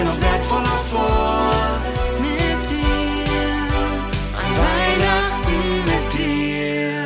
[0.00, 1.82] Mir noch wertvoller vor.
[2.22, 3.26] Mit dir,
[4.34, 6.96] an Weihnachten mit dir.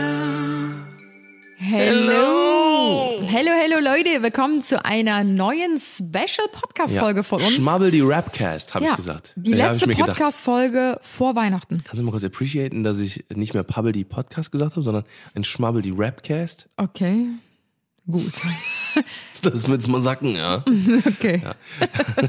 [1.58, 3.20] Hello.
[3.26, 7.54] Hello, hello Leute, willkommen zu einer neuen Special-Podcast-Folge von uns.
[7.54, 9.32] Schmabbel die Rapcast, habe ja, ich gesagt.
[9.34, 10.10] die Ja, hab letzte ich mir gedacht.
[10.10, 11.82] Podcast-Folge vor Weihnachten.
[11.84, 15.02] Kannst du mal kurz appreciaten, dass ich nicht mehr Pabbel die Podcast gesagt habe, sondern
[15.34, 16.68] ein Schmabbel die Rapcast?
[16.76, 17.26] Okay,
[18.06, 18.32] gut.
[19.42, 20.64] Das wird's mal sacken, ja.
[21.06, 21.42] Okay.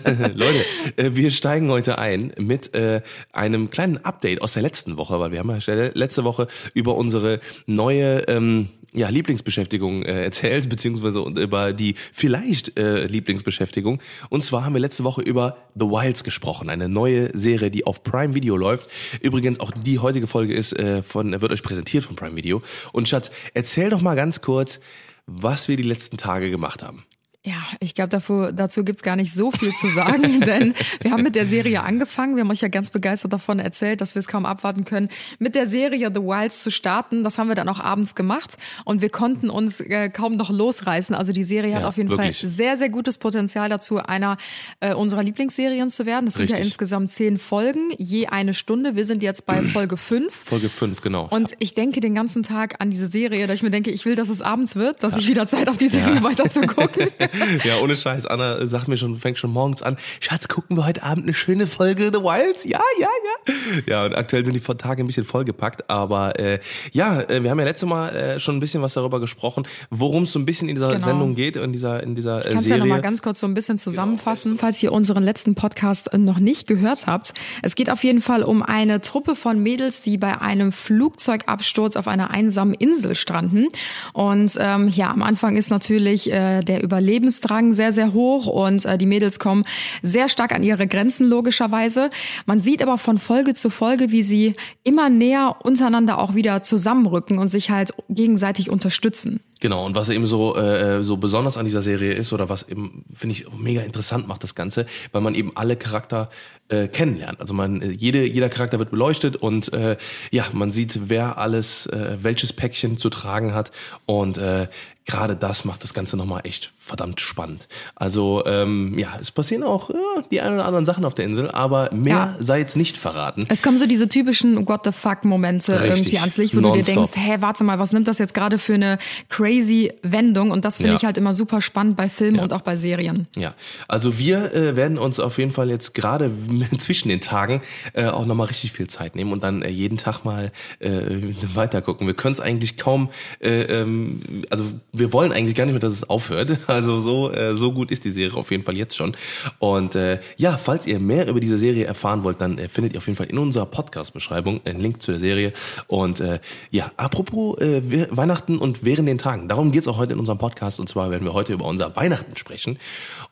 [0.34, 0.66] Leute,
[0.98, 3.02] äh, wir steigen heute ein mit äh,
[3.32, 7.40] einem kleinen Update aus der letzten Woche, weil wir haben ja letzte Woche über unsere
[7.68, 14.02] neue ähm, ja, Lieblingsbeschäftigung äh, erzählt, beziehungsweise über die vielleicht äh, Lieblingsbeschäftigung.
[14.30, 18.04] Und zwar haben wir letzte Woche über The Wilds gesprochen, eine neue Serie, die auf
[18.04, 18.90] Prime Video läuft.
[19.22, 22.62] Übrigens auch die heutige Folge ist äh, von wird euch präsentiert von Prime Video.
[22.92, 24.80] Und Schatz, erzähl doch mal ganz kurz,
[25.26, 27.06] was wir die letzten Tage gemacht haben.
[27.48, 31.22] Ja, ich glaube, dafür, dazu gibt's gar nicht so viel zu sagen, denn wir haben
[31.22, 32.36] mit der Serie angefangen.
[32.36, 35.54] Wir haben euch ja ganz begeistert davon erzählt, dass wir es kaum abwarten können, mit
[35.54, 37.24] der Serie The Wilds zu starten.
[37.24, 41.14] Das haben wir dann auch abends gemacht und wir konnten uns äh, kaum noch losreißen.
[41.14, 42.40] Also die Serie hat Ja, auf jeden wirklich.
[42.40, 44.38] Fall sehr, sehr gutes Potenzial dazu, einer
[44.80, 46.26] äh, unserer Lieblingsserien zu werden.
[46.26, 46.72] Das sind ja Richtig.
[46.72, 48.96] insgesamt zehn Folgen, je eine Stunde.
[48.96, 50.34] Wir sind jetzt bei Folge fünf.
[50.34, 51.28] Folge 5, genau.
[51.30, 54.16] Und ich denke den ganzen Tag an diese Serie, dass ich mir denke, ich will,
[54.16, 57.08] dass es abends wird, dass ich wieder Zeit habe, die Serie weiter zu gucken.
[57.64, 58.26] Ja, ohne Scheiß.
[58.26, 59.98] Anna sagt mir schon, fängt schon morgens an.
[60.20, 62.64] Schatz, gucken wir heute Abend eine schöne Folge The Wilds?
[62.66, 63.08] Ja, ja,
[63.48, 63.54] ja.
[63.88, 65.90] Ja, und aktuell sind die Tage ein bisschen vollgepackt.
[65.90, 66.60] Aber äh,
[66.92, 70.24] ja, äh, wir haben ja letztes Mal äh, schon ein bisschen was darüber gesprochen, worum
[70.24, 71.06] es so ein bisschen in dieser Genau.
[71.08, 72.80] Sendung geht, in dieser, in dieser äh, Ich kann es ja Serie.
[72.84, 76.68] nochmal ganz kurz so ein bisschen zusammenfassen, falls ihr unseren letzten Podcast äh, noch nicht
[76.68, 77.34] gehört habt.
[77.62, 82.08] Es geht auf jeden Fall um eine Truppe von Mädels, die bei einem Flugzeugabsturz auf
[82.08, 83.68] einer einsamen Insel stranden.
[84.14, 86.84] Und ähm, ja, am Anfang ist natürlich äh, der
[87.26, 89.66] Überlebensdrang sehr, sehr hoch und äh, die Mädels kommen
[90.02, 92.10] sehr stark an ihre Grenzen logischerweise.
[92.46, 94.54] Man sieht aber von Folge zu Folge, wie sie
[94.84, 99.40] immer näher untereinander auch wieder zusammenrücken und sich halt gegenseitig unterstützen.
[99.66, 103.04] Genau, und was eben so, äh, so besonders an dieser Serie ist, oder was eben,
[103.12, 106.30] finde ich, mega interessant macht, das Ganze, weil man eben alle Charakter
[106.68, 107.42] äh, kennenlernt.
[107.42, 109.98] Also man, äh, jede, jeder Charakter wird beleuchtet und äh,
[110.30, 113.72] ja, man sieht, wer alles, äh, welches Päckchen zu tragen hat.
[114.06, 114.68] Und äh,
[115.08, 117.68] gerade das macht das Ganze nochmal echt verdammt spannend.
[117.96, 121.52] Also ähm, ja, es passieren auch ja, die ein oder anderen Sachen auf der Insel,
[121.52, 122.36] aber mehr Ja.
[122.40, 123.46] sei jetzt nicht verraten.
[123.50, 125.90] Es kommen so diese typischen What the fuck Momente Richtig.
[125.92, 128.58] irgendwie ans Licht, wo du dir denkst, hä, warte mal, was nimmt das jetzt gerade
[128.58, 128.98] für eine
[129.30, 129.55] crazy
[130.04, 130.52] Wendung?
[130.52, 130.98] Und das finde Ja.
[130.98, 133.28] ich halt immer super spannend bei Filmen und auch bei Serien.
[133.36, 133.54] Ja,
[133.88, 136.32] also wir äh, werden uns auf jeden Fall jetzt gerade
[136.78, 137.62] zwischen den Tagen
[137.94, 140.92] äh, auch nochmal richtig viel Zeit nehmen und dann äh, jeden Tag mal äh,
[141.54, 142.08] weiter gucken.
[142.08, 145.94] Wir können es eigentlich kaum, äh, ähm, also wir wollen eigentlich gar nicht mehr, dass
[145.94, 146.58] es aufhört.
[146.68, 149.16] Also so, äh, so gut ist die Serie auf jeden Fall jetzt schon.
[149.60, 152.98] Und äh, ja, falls ihr mehr über diese Serie erfahren wollt, dann äh, findet ihr
[152.98, 155.54] auf jeden Fall in unserer Podcast-Beschreibung einen Link zu der Serie.
[155.88, 156.40] Und äh,
[156.72, 160.38] ja, apropos äh, We- Weihnachten und während den Tagen, darum geht's auch heute in unserem
[160.38, 160.80] Podcast.
[160.80, 162.80] Und zwar werden wir heute über unser Weihnachten sprechen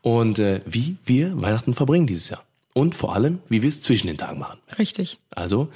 [0.01, 2.43] und äh, wie wir Weihnachten verbringen dieses Jahr.
[2.73, 4.59] Und vor allem, wie wir es zwischen den Tagen machen.
[4.79, 5.19] Richtig.
[5.29, 5.69] Also,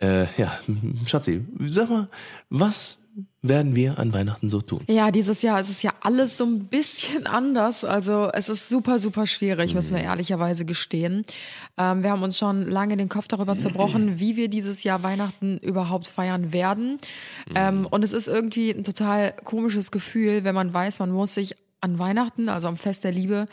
[0.00, 0.60] äh, ja,
[1.06, 2.08] Schatzi, sag mal,
[2.48, 2.98] was
[3.42, 4.82] werden wir an Weihnachten so tun?
[4.88, 7.84] Ja, dieses Jahr ist es ja alles so ein bisschen anders.
[7.84, 11.24] Also es ist super, super schwierig, müssen wir ehrlicherweise gestehen.
[11.76, 15.58] Ähm, wir haben uns schon lange den Kopf darüber zerbrochen, wie wir dieses Jahr Weihnachten
[15.58, 16.98] überhaupt feiern werden.
[17.54, 21.56] Ähm, und es ist irgendwie ein total komisches Gefühl, wenn man weiß, man muss sich
[21.84, 23.46] an Weihnachten, also am Fest der Liebe,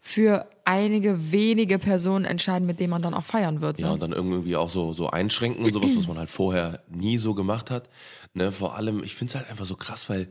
[0.00, 3.78] für einige wenige Personen entscheiden, mit denen man dann auch feiern wird.
[3.78, 3.92] Ja, Ne?
[3.94, 7.32] und dann irgendwie auch so, so einschränken und sowas, was man halt vorher nie so
[7.34, 7.88] gemacht hat.
[8.34, 10.28] Ne, vor allem, ich finde es halt einfach so krass, weil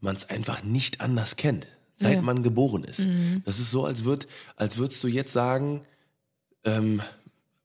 [0.00, 2.22] man es einfach nicht anders kennt, seit Ja.
[2.22, 3.06] man geboren ist.
[3.44, 4.26] Das ist so, als würd,
[4.56, 5.82] als würdest du jetzt sagen,
[6.64, 7.02] ähm,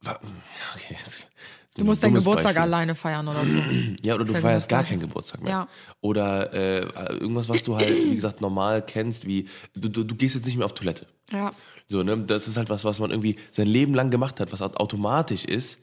[0.05, 1.27] okay, jetzt,
[1.77, 2.61] Du musst deinen Geburtstag Beispiel.
[2.61, 3.55] alleine feiern oder so.
[4.03, 5.51] Ja, oder du ja feierst gar keinen Geburtstag mehr.
[5.51, 5.67] Ja.
[6.01, 6.79] Oder äh,
[7.13, 10.57] irgendwas, was du halt, wie gesagt, normal kennst, wie du, du, du gehst jetzt nicht
[10.57, 11.07] mehr auf Toilette.
[11.31, 11.51] Ja.
[11.89, 12.17] So, ne?
[12.17, 15.79] Das ist halt was, was man irgendwie sein Leben lang gemacht hat, was automatisch ist.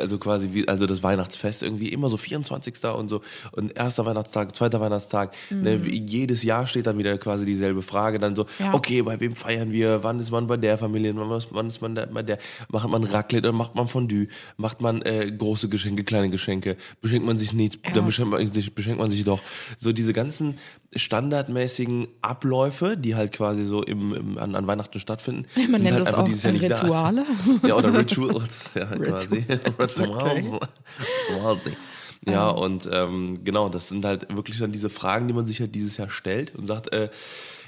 [0.00, 2.84] Also quasi wie, also das Weihnachtsfest irgendwie immer so 24.
[2.84, 3.20] und so
[3.52, 5.32] und erster Weihnachtstag, zweiter Weihnachtstag.
[5.50, 8.18] Ne, wie jedes Jahr steht dann wieder quasi dieselbe Frage.
[8.18, 8.74] Dann so, Ja.
[8.74, 10.02] okay, bei wem feiern wir?
[10.02, 11.14] Wann ist man bei der Familie?
[11.16, 12.38] Wann, ist- wann ist man bei der?
[12.68, 17.26] Macht man Raclette, dann macht man Fondue, macht man äh, große Geschenke, kleine Geschenke, beschenkt
[17.26, 19.40] man sich nichts, dann beschenkt man sich, beschenkt man sich doch.
[19.78, 20.58] So diese ganzen
[20.96, 25.46] standardmäßigen Abläufe, die halt quasi so im, im an, an Weihnachten stattfinden.
[25.54, 26.50] Man sind nennt halt das auch nicht da.
[26.50, 27.24] Rituale.
[27.66, 29.44] Ja, oder Rituals, ja, quasi.
[29.78, 30.46] Rituals.
[30.48, 31.76] okay.
[32.26, 35.74] Ja, und ähm, genau, das sind halt wirklich dann diese Fragen, die man sich halt
[35.74, 37.10] dieses Jahr stellt und sagt, äh,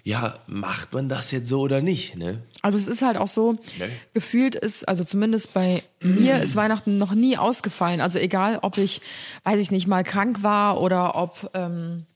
[0.03, 2.43] ja, macht man das jetzt so oder nicht, ne?
[2.63, 3.91] Also es ist halt auch so, Nee.
[4.15, 8.01] gefühlt ist, also zumindest bei mir ist Weihnachten noch nie ausgefallen.
[8.01, 9.03] Also egal, ob ich,
[9.45, 12.07] weiß ich nicht, mal krank war oder ob ähm,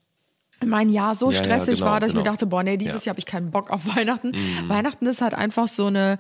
[0.65, 2.33] mein Jahr so Ja, ja, stressig genau, war, dass ich mir genau.
[2.33, 2.99] dachte, boah, nee, dieses Ja.
[2.99, 3.05] Mhm.
[3.05, 4.33] Jahr habe ich keinen Bock auf Weihnachten.
[4.69, 6.19] Weihnachten ist halt einfach so eine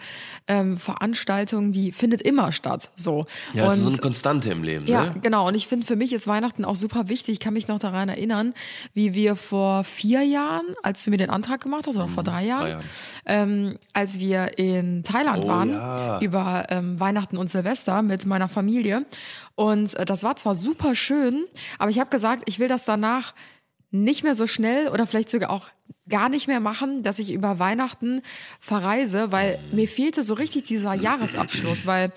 [0.48, 2.90] ähm, Veranstaltung, die findet immer statt.
[2.96, 3.26] So.
[3.52, 5.14] Ja, das ist so Und eine Konstante im Leben, ja, ne?
[5.22, 5.46] genau.
[5.48, 7.34] Und ich finde, für mich ist Weihnachten auch super wichtig.
[7.34, 8.54] Ich kann mich noch daran erinnern,
[8.94, 12.44] wie wir vor vier Jahren, als du mir den Antrag gemacht hast, oder vor drei
[12.46, 12.84] Jahren, Mhm, drei Jahren.
[13.26, 16.18] Ähm, als wir in Thailand Oh, waren, ja.
[16.20, 19.04] über ähm, Weihnachten und Silvester mit meiner Familie.
[19.54, 21.44] Und äh, das war zwar super schön,
[21.78, 23.34] aber ich habe gesagt, ich will das danach
[23.90, 25.68] nicht mehr so schnell oder vielleicht sogar auch
[26.08, 28.22] gar nicht mehr machen, dass ich über Weihnachten
[28.58, 32.12] verreise, weil mir fehlte so richtig dieser Jahresabschluss, weil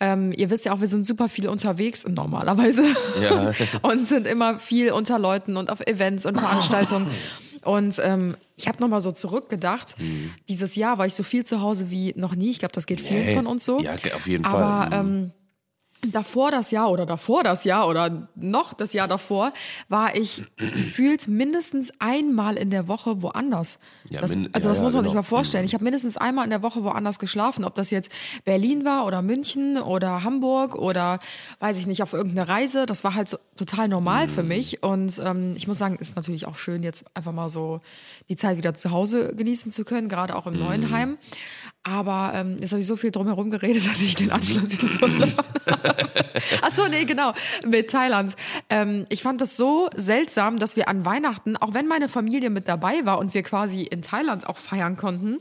[0.00, 2.84] ähm, ihr wisst ja auch, wir sind super viel unterwegs normalerweise
[3.22, 3.52] Ja.
[3.82, 7.06] und sind immer viel unter Leuten und auf Events und Veranstaltungen.
[7.62, 9.96] Und ähm, ich habe nochmal so zurückgedacht,
[10.48, 12.50] dieses Jahr war ich so viel zu Hause wie noch nie.
[12.50, 13.34] Ich glaube, das geht vielen Nee.
[13.34, 13.80] von uns so.
[13.80, 15.00] Ja, auf jeden Aber Fall.
[15.00, 15.30] ähm,
[16.12, 19.52] davor das Jahr oder davor das Jahr oder noch das Jahr davor
[19.88, 23.78] war ich gefühlt mindestens einmal in der Woche woanders.
[24.08, 25.14] Ja, das, also ja, das ja, muss man sich genau.
[25.14, 25.64] mal vorstellen.
[25.64, 28.10] Ich habe mindestens einmal in der Woche woanders geschlafen, ob das jetzt
[28.44, 31.18] Berlin war oder München oder Hamburg oder
[31.60, 32.86] weiß ich nicht, auf irgendeine Reise.
[32.86, 34.30] Das war halt so, total normal Mhm.
[34.30, 34.82] für mich.
[34.82, 37.80] Und ähm, ich muss sagen, ist natürlich auch schön, jetzt einfach mal so
[38.28, 40.60] die Zeit wieder zu Hause genießen zu können, gerade auch im Mhm.
[40.60, 41.18] neuen Heim.
[41.86, 46.10] Aber ähm, jetzt habe ich so viel drumherum geredet, dass ich den Anschluss verloren habe.
[46.60, 47.32] Ach so, nee, genau,
[47.64, 48.34] mit Thailand.
[48.68, 52.68] Ähm, ich fand das so seltsam, dass wir an Weihnachten, auch wenn meine Familie mit
[52.68, 55.38] dabei war und wir quasi in Thailand auch feiern konnten,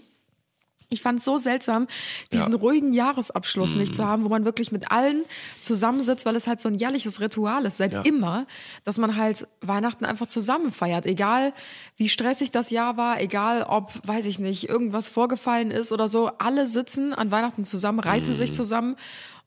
[0.90, 1.88] ich fand es so seltsam,
[2.32, 2.58] diesen Ja.
[2.58, 2.64] Mhm.
[2.64, 5.24] ruhigen Jahresabschluss nicht zu haben, wo man wirklich mit allen
[5.62, 8.02] zusammensitzt, weil es halt so ein jährliches Ritual ist, seit Ja.
[8.02, 8.46] immer,
[8.84, 11.06] dass man halt Weihnachten einfach zusammen feiert.
[11.06, 11.54] Egal,
[11.98, 16.28] wie stressig das Jahr war, egal, ob, weiß ich nicht, irgendwas vorgefallen ist oder so.
[16.38, 18.38] Alle sitzen an Weihnachten zusammen, reißen Mhm.
[18.38, 18.96] sich zusammen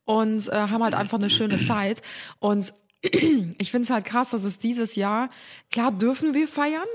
[0.05, 2.03] und äh, haben halt einfach eine schöne Zeit.
[2.41, 5.31] Und ich finde es halt krass, dass es dieses Jahr,
[5.71, 6.87] klar dürfen wir feiern,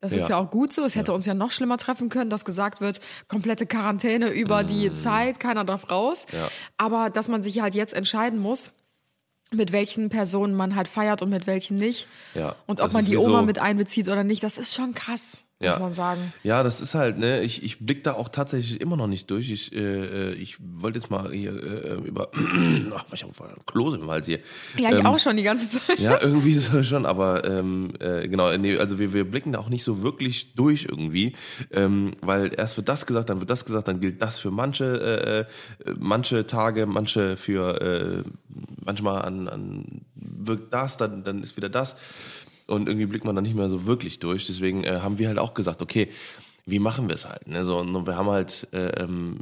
[0.00, 0.28] das ist Ja.
[0.30, 0.82] ja auch gut so.
[0.84, 4.94] Es hätte uns ja noch schlimmer treffen können, dass gesagt wird, komplette Quarantäne über die
[4.94, 6.26] Zeit, keiner darf raus.
[6.32, 6.48] Ja.
[6.78, 8.72] Aber dass man sich halt jetzt entscheiden muss,
[9.52, 12.06] mit welchen Personen man halt feiert und mit welchen nicht.
[12.34, 14.94] Ja, Und ob das man die Oma so- mit einbezieht oder nicht, das ist schon
[14.94, 15.72] krass, Ja.
[15.72, 16.32] muss man sagen.
[16.42, 19.50] Ja, das ist halt, ne, ich, ich blick da auch tatsächlich immer noch nicht durch.
[19.50, 22.30] Ich, äh, äh, ich wollte jetzt mal hier äh, über,
[22.96, 23.32] ach, ich habe
[23.66, 24.38] Klose im Hals hier.
[24.78, 25.98] Ja, ich Ähm, auch schon die ganze Zeit.
[25.98, 29.68] Ja, irgendwie so schon, aber ähm, äh, genau, nee, also wir, wir blicken da auch
[29.68, 31.36] nicht so wirklich durch irgendwie,
[31.72, 35.46] ähm, weil erst wird das gesagt, dann wird das gesagt, dann gilt das für manche,
[35.84, 38.30] äh, äh, manche Tage, manche für, äh,
[38.82, 41.96] manchmal an, an wirkt das, dann, dann ist wieder das
[42.70, 44.46] und irgendwie blickt man da nicht mehr so wirklich durch.
[44.46, 46.08] Deswegen äh, haben wir halt auch gesagt, okay,
[46.66, 47.48] wie machen wir es halt?
[47.48, 47.64] Ne?
[47.64, 49.38] So, und wir haben halt äh, ähm,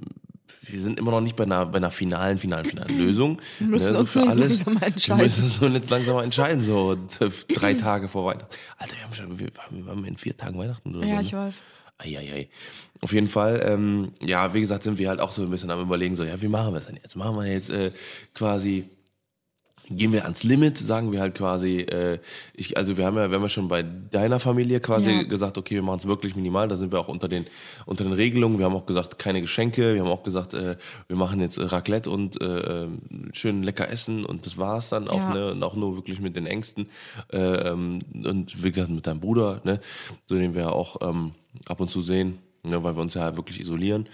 [0.70, 3.40] wir sind immer noch nicht bei einer, bei einer finalen, finalen, finalen Lösung.
[3.58, 4.64] Wir müssen ne, so uns für alles.
[4.64, 5.24] langsam mal Wir entscheiden.
[5.24, 6.96] müssen uns jetzt langsam mal entscheiden, so
[7.54, 8.54] drei Tage vor Weihnachten.
[8.76, 11.08] Alter, wir haben schon, wir wir haben in vier Tagen Weihnachten oder so.
[11.08, 11.22] Ja, ne?
[11.22, 11.62] ich weiß.
[11.98, 12.48] Eieiei.
[13.00, 15.80] Auf jeden Fall, ähm, ja, wie gesagt, sind wir halt auch so ein bisschen am
[15.80, 17.16] überlegen, so, ja, wie machen wir es denn jetzt?
[17.16, 17.90] Machen wir jetzt äh,
[18.34, 18.88] quasi,
[19.90, 22.18] gehen wir ans Limit, sagen wir halt quasi, äh,
[22.54, 25.22] ich, also wir haben ja, wir haben ja schon bei deiner Familie quasi Ja.
[25.22, 27.46] gesagt, okay, wir machen es wirklich minimal, da sind wir auch unter den,
[27.86, 30.76] unter den Regelungen, wir haben auch gesagt, keine Geschenke, wir haben auch gesagt, äh,
[31.06, 32.88] wir machen jetzt Raclette und äh, äh,
[33.32, 35.32] schön lecker essen und das war's dann auch, Ja.
[35.34, 36.88] ne, und auch nur wirklich mit den Ängsten,
[37.32, 39.80] äh, ähm, und wie gesagt, mit deinem Bruder, ne,
[40.26, 41.32] so den wir auch ähm,
[41.66, 44.06] ab und zu sehen, ne, weil wir uns ja wirklich isolieren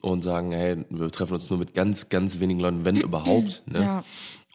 [0.00, 3.62] und sagen, hey, wir treffen uns nur mit ganz, ganz wenigen Leuten, wenn überhaupt.
[3.66, 3.80] Ne?
[3.80, 4.04] Ja.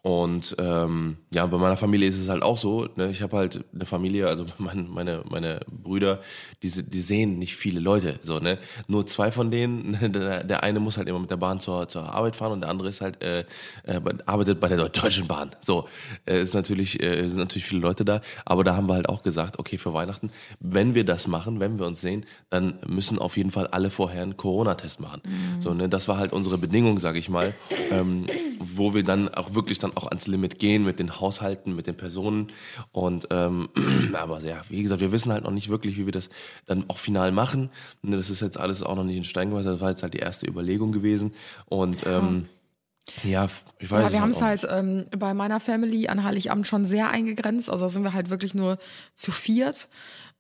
[0.06, 2.90] Und ähm, ja, bei meiner Familie ist es halt auch so.
[2.98, 3.10] Ne?
[3.10, 6.20] Ich habe halt eine Familie, also mein, meine meine Brüder,
[6.62, 8.20] die, die sehen nicht viele Leute.
[8.22, 8.58] So ne,
[8.88, 9.92] nur zwei von denen.
[10.02, 12.60] ne, Der, der eine muss halt immer mit der Bahn zur, zur Arbeit fahren und
[12.60, 13.46] der andere ist halt äh,
[13.86, 15.52] äh, arbeitet bei der Deu- Deutschen Bahn.
[15.62, 15.88] So
[16.26, 19.24] äh, ist natürlich äh, sind natürlich viele Leute da, aber da haben wir halt auch
[19.24, 23.38] gesagt, okay für Weihnachten, wenn wir das machen, wenn wir uns sehen, dann müssen auf
[23.38, 25.22] jeden Fall alle vorher einen Corona-Test machen.
[25.60, 27.54] So ne, das war halt unsere Bedingung, sage ich mal,
[27.90, 28.26] ähm,
[28.60, 31.96] wo wir dann auch wirklich dann auch ans Limit gehen mit den Haushalten, mit den
[31.96, 32.52] Personen
[32.92, 33.70] und ähm,
[34.14, 36.30] aber ja, wie gesagt, wir wissen halt noch nicht wirklich, wie wir das
[36.66, 37.70] dann auch final machen.
[38.02, 39.76] Ne, Das ist jetzt alles auch noch nicht in Stein gemeißelt.
[39.76, 41.34] Das war jetzt halt die erste Überlegung gewesen
[41.66, 42.48] und ähm,
[43.24, 43.48] ja,
[43.80, 47.10] ich weiß Ja, wir haben es halt ähm, bei meiner Family an Heiligabend schon sehr
[47.10, 47.70] eingegrenzt.
[47.70, 48.78] Also sind wir halt wirklich nur
[49.16, 49.90] zu viert.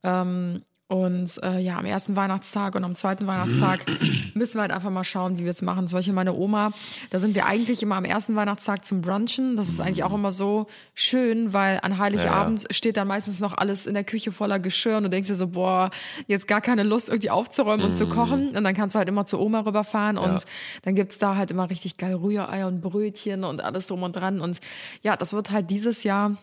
[0.02, 3.80] Ähm, Und äh, ja, am ersten Weihnachtstag und am zweiten Weihnachtstag
[4.36, 5.88] müssen wir halt einfach mal schauen, wie wir es machen.
[5.88, 6.72] Zum Beispiel meine Oma,
[7.10, 9.56] da sind wir eigentlich immer am ersten Weihnachtstag zum Brunchen.
[9.58, 13.58] Das ist eigentlich auch immer so schön, weil an Heiligabend Ja, steht dann meistens noch
[13.58, 15.90] alles in der Küche voller Geschirr und du denkst dir so, boah,
[16.28, 18.56] jetzt gar keine Lust irgendwie aufzuräumen und zu kochen.
[18.56, 20.46] Und dann kannst du halt immer zu Oma rüberfahren und
[20.84, 24.42] dann gibt's da halt immer richtig geil Rührei und Brötchen und alles drum und dran.
[24.42, 24.60] Und
[25.02, 26.38] ja, das wird halt dieses Jahr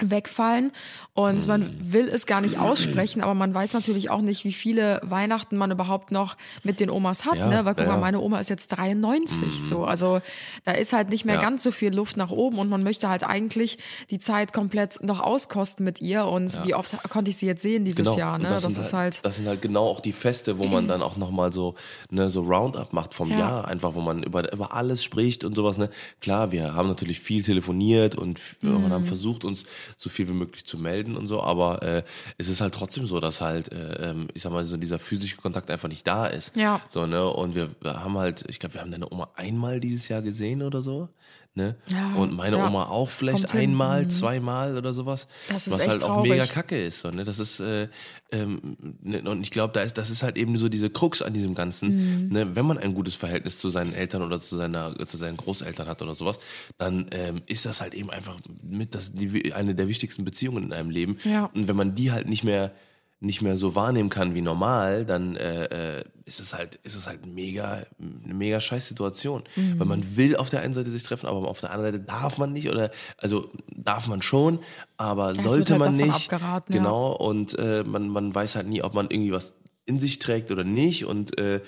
[0.00, 0.72] wegfallen
[1.14, 5.00] und man will es gar nicht aussprechen, aber man weiß natürlich auch nicht, wie viele
[5.04, 7.64] Weihnachten man überhaupt noch mit den Omas hat, Ja, ne?
[7.64, 7.92] Weil guck ja.
[7.92, 10.20] mal, meine Oma ist jetzt 93, so, also
[10.64, 11.40] da ist halt nicht mehr Ja.
[11.40, 13.78] ganz so viel Luft nach oben und man möchte halt eigentlich
[14.10, 17.84] die Zeit komplett noch auskosten mit ihr und wie oft konnte ich sie jetzt sehen
[17.84, 18.48] dieses Jahr, Und ne?
[18.48, 21.16] Das, sind ist halt, Das sind halt genau auch die Feste, wo man dann auch
[21.16, 21.76] nochmal so,
[22.10, 23.38] ne, so Roundup macht vom Ja.
[23.38, 25.88] Jahr, einfach, wo man über, über alles spricht und sowas, ne.
[26.20, 28.90] Klar, wir haben natürlich viel telefoniert und Mhm.
[28.90, 29.64] haben versucht, uns
[29.96, 32.02] so viel wie möglich zu melden und so, aber äh,
[32.38, 35.36] es ist halt trotzdem so, dass halt, äh, ähm, ich sag mal, so dieser physische
[35.36, 36.54] Kontakt einfach nicht da ist.
[36.54, 36.80] Ja.
[36.88, 40.08] So, ne, und wir, wir haben halt, ich glaube, wir haben deine Oma einmal dieses
[40.08, 41.08] Jahr gesehen oder so.
[41.56, 41.76] Ne?
[41.86, 42.66] Ja, und meine ja.
[42.66, 43.70] Oma auch vielleicht Kommt hin.
[43.70, 45.28] einmal, zweimal oder sowas.
[45.48, 46.32] Das ist was halt auch traurig.
[46.32, 47.02] mega kacke ist.
[47.02, 47.22] So, ne?
[47.22, 47.86] Das ist, äh,
[48.32, 49.22] ähm, ne?
[49.22, 52.24] und ich glaube, da ist, das ist halt eben so diese Krux an diesem Ganzen.
[52.24, 52.28] Mhm.
[52.32, 52.56] Ne?
[52.56, 56.02] Wenn man ein gutes Verhältnis zu seinen Eltern oder zu seiner, zu seinen Großeltern hat
[56.02, 56.40] oder sowas,
[56.76, 60.72] dann ähm, ist das halt eben einfach mit das, die, eine der wichtigsten Beziehungen in
[60.72, 61.18] einem Leben.
[61.22, 61.50] Ja.
[61.54, 62.72] Und wenn man die halt nicht mehr
[63.20, 67.06] nicht mehr so wahrnehmen kann wie normal, dann äh, äh, ist es halt ist es
[67.06, 69.78] halt mega eine mega scheiß Situation, Mhm.
[69.78, 72.36] weil man will auf der einen Seite sich treffen, aber auf der anderen Seite darf
[72.38, 74.58] man nicht oder also darf man schon,
[74.96, 76.12] aber wird sollte halt man nicht.
[76.32, 76.78] abgeraten, ja.
[76.82, 79.54] genau und äh, man man weiß halt nie, ob man irgendwie was
[79.86, 81.60] in sich trägt oder nicht und äh,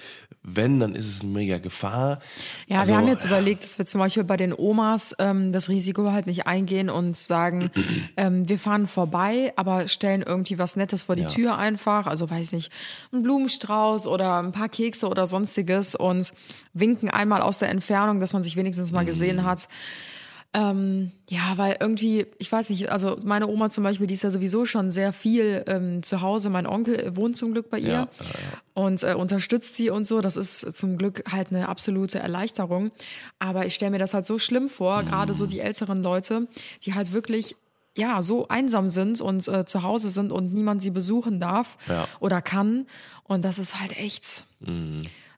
[0.43, 2.21] wenn, dann ist es eine mega Gefahr.
[2.69, 3.31] Ja, Also, wir haben jetzt ja.
[3.31, 7.17] überlegt, dass wir zum Beispiel bei den Omas ähm, das Risiko halt nicht eingehen und
[7.17, 7.71] sagen,
[8.17, 11.29] ähm, wir fahren vorbei, aber stellen irgendwie was Nettes vor die Ja.
[11.29, 12.71] Tür einfach, also weiß nicht,
[13.13, 16.33] ein Blumenstrauß oder ein paar Kekse oder sonstiges und
[16.73, 19.69] winken einmal aus der Entfernung, dass man sich wenigstens mal gesehen hat.
[20.55, 24.31] Ähm, ja, weil irgendwie, ich weiß nicht, also meine Oma zum Beispiel, die ist ja
[24.31, 26.49] sowieso schon sehr viel ähm, zu Hause.
[26.49, 28.09] Mein Onkel wohnt zum Glück bei ihr Ja,
[28.73, 30.23] und äh, unterstützt sie und so.
[30.23, 32.91] Das ist zum Glück halt eine absolute Erleichterung.
[33.39, 36.47] Aber ich stelle mir das halt so schlimm vor, gerade so die älteren Leute,
[36.87, 37.55] die halt wirklich
[37.95, 42.07] ja so einsam sind und äh, zu Hause sind und niemand sie besuchen darf Ja.
[42.21, 42.87] oder kann.
[43.25, 44.47] Und das ist halt echt.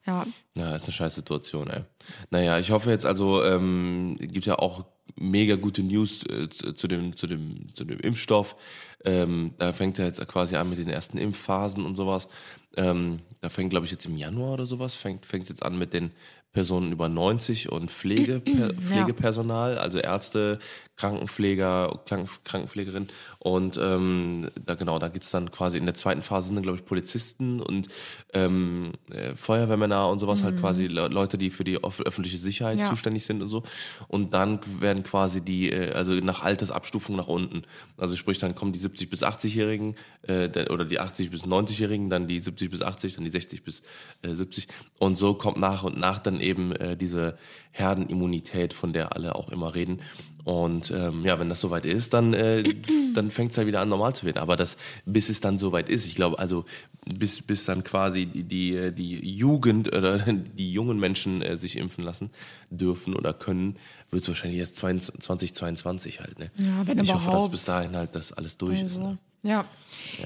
[0.07, 1.83] Ja, Ja, ist eine scheiß Situation, ey.
[2.31, 4.85] Naja, ich hoffe jetzt also, ähm, gibt ja auch
[5.19, 8.57] mega gute News äh, zu dem, zu dem, zu dem Impfstoff.
[9.05, 12.29] Ähm, da fängt er jetzt quasi an mit den ersten Impfphasen und sowas.
[12.77, 15.93] Ähm, da fängt, glaube ich, jetzt im Januar oder sowas, fängt fängt jetzt an mit
[15.93, 16.13] den
[16.53, 20.59] Personen über 90 und Pflege, per, Pflegepersonal, also Ärzte,
[20.97, 23.09] Krankenpfleger, Kranken, Krankenpflegerin.
[23.41, 26.79] Und ähm, da genau, da geht's dann quasi in der zweiten Phase sind dann, glaube
[26.79, 27.87] ich, Polizisten und
[28.35, 32.79] ähm, äh, Feuerwehrmänner und sowas halt quasi Le Leute, die für die öff- öffentliche Sicherheit
[32.81, 32.89] Ja.
[32.91, 33.63] zuständig sind und so.
[34.09, 37.63] Und dann werden quasi die, äh, also nach Altersabstufung nach unten.
[37.97, 42.11] Also sprich, dann kommen die 70 bis 80-Jährigen äh, der- oder die 80 bis 90-Jährigen,
[42.11, 43.83] dann die 70 bis 80, dann die 60 bis
[44.23, 44.67] äh, 70.
[44.99, 47.39] Und so kommt nach und nach dann eben äh, diese
[47.71, 50.01] Herdenimmunität, von der alle auch immer reden.
[50.45, 52.63] Und ähm, ja, wenn das soweit ist, dann, äh,
[53.15, 54.39] dann fängt es halt wieder an, normal zu werden.
[54.39, 56.65] Aber das, bis es dann soweit ist, ich glaube, also
[57.05, 62.05] bis, bis dann quasi die, die, die Jugend oder die jungen Menschen äh, sich impfen
[62.05, 62.31] lassen
[62.71, 63.77] dürfen oder können,
[64.11, 66.39] wird es wahrscheinlich erst 22 2022 halt.
[66.39, 66.51] Ne?
[66.57, 67.51] Ja, wenn ich hoffe, dass überhaupt.
[67.51, 68.97] bis dahin halt das alles durch ist.
[68.97, 69.19] Also, Ne?
[69.43, 69.65] Ja.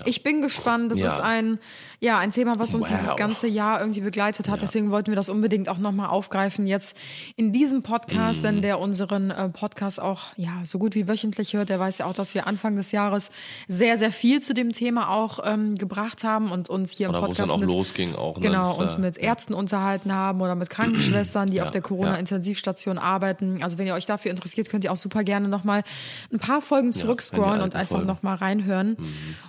[0.07, 0.90] Ich bin gespannt.
[0.90, 1.07] Das Ja.
[1.09, 1.59] ist ein,
[2.00, 2.97] ja, ein Thema, was uns Wow.
[2.99, 4.61] dieses ganze Jahr irgendwie begleitet hat.
[4.61, 6.97] Deswegen wollten wir das unbedingt auch nochmal aufgreifen jetzt
[7.37, 8.42] in diesem Podcast, Mhm.
[8.42, 12.07] denn der unseren äh, Podcast auch, ja, so gut wie wöchentlich hört, der weiß ja
[12.07, 13.31] auch, dass wir Anfang des Jahres
[13.69, 17.21] sehr, sehr viel zu dem Thema auch ähm, gebracht haben und uns hier im Oder
[17.21, 18.37] Podcast dann auch mit, losging auch.
[18.38, 18.42] Ne?
[18.49, 21.83] Genau, Das, uns äh, mit Ärzten unterhalten haben oder mit Krankenschwestern, die Ja, auf der
[21.83, 21.87] ja.
[21.88, 23.62] Corona-Intensivstation arbeiten.
[23.62, 25.85] Also wenn ihr euch dafür interessiert, könnt ihr auch super gerne nochmal
[26.33, 28.97] ein paar Folgen zurückscrollen und einfach nochmal reinhören.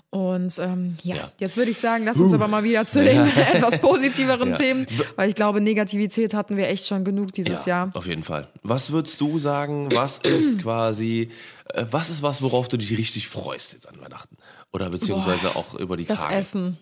[0.09, 1.31] Und ähm, ja, Ja.
[1.39, 4.55] jetzt würde ich sagen, lass uns aber mal wieder zu den etwas positiveren Ja.
[4.55, 7.91] Themen, weil ich glaube, Negativität hatten wir echt schon genug dieses ja, Jahr.
[7.95, 8.47] Auf jeden Fall.
[8.61, 11.31] Was würdest du sagen, was ist quasi,
[11.73, 14.37] äh, was ist was, worauf du dich richtig freust jetzt an Weihnachten?
[14.71, 16.35] Oder beziehungsweise auch über die Das Tage?
[16.35, 16.77] Essen.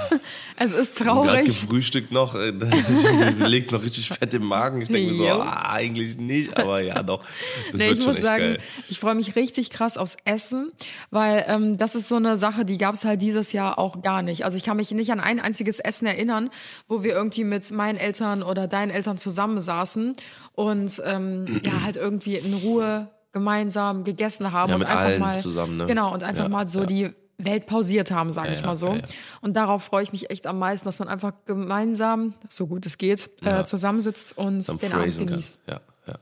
[0.56, 1.44] es ist Gerade traurig.
[1.46, 2.50] gefrühstückt noch, äh,
[3.38, 4.82] legt noch richtig fett im Magen.
[4.82, 7.22] Ich denke mir so, ah, eigentlich nicht, aber ja doch.
[7.72, 8.58] Das Nee, wird ich schon muss sagen, geil.
[8.88, 10.72] ich freue mich richtig krass aufs Essen,
[11.10, 14.22] weil ähm, das ist so eine Sache, die gab es halt dieses Jahr auch gar
[14.22, 14.44] nicht.
[14.44, 16.50] Also ich kann mich nicht an ein einziges Essen erinnern,
[16.88, 20.16] wo wir irgendwie mit meinen Eltern oder deinen Eltern zusammensaßen
[20.52, 25.76] und ähm, ja halt irgendwie in Ruhe gemeinsam gegessen haben Ja, und einfach mal zusammen,
[25.76, 25.86] ne?
[25.86, 26.86] genau und einfach Ja, mal so ja.
[26.86, 28.88] die Welt pausiert haben, sage Ja, ich mal so.
[28.88, 29.02] ja, ja.
[29.42, 32.96] Und darauf freue ich mich echt am meisten, dass man einfach gemeinsam, so gut es
[32.98, 35.26] geht, äh, zusammensitzt und Am den Abend Phrasen kann.
[35.26, 35.58] genießt.
[35.66, 36.14] Ja, ja.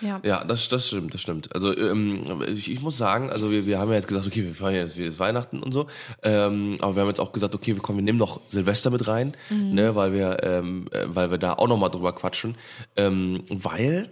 [0.00, 0.20] Ja.
[0.24, 1.54] Ja, das, das stimmt, das stimmt.
[1.54, 4.54] Also ähm, ich, ich muss sagen, also wir, wir haben ja jetzt gesagt, okay, wir
[4.54, 5.86] feiern jetzt wieder Weihnachten und so,
[6.22, 9.06] ähm, aber wir haben jetzt auch gesagt, okay, wir kommen, wir nehmen noch Silvester mit
[9.06, 9.74] rein, Mhm.
[9.74, 12.56] ne, weil wir, ähm, äh, weil wir da auch noch mal drüber quatschen,
[12.96, 14.10] ähm, weil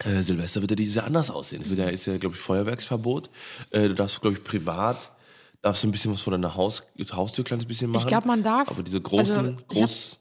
[0.00, 1.64] äh, Silvester wird ja dieses Jahr anders aussehen.
[1.76, 3.30] Ja, ist ja, glaube ich, Feuerwerksverbot.
[3.70, 5.12] Äh, du darfst, glaube ich, privat
[5.64, 6.82] darfst du ein bisschen was von deiner Haus,
[7.16, 8.06] Haustür ein kleines bisschen machen.
[8.06, 10.20] glaub, man darf- Aber diese großen, also, ich groß,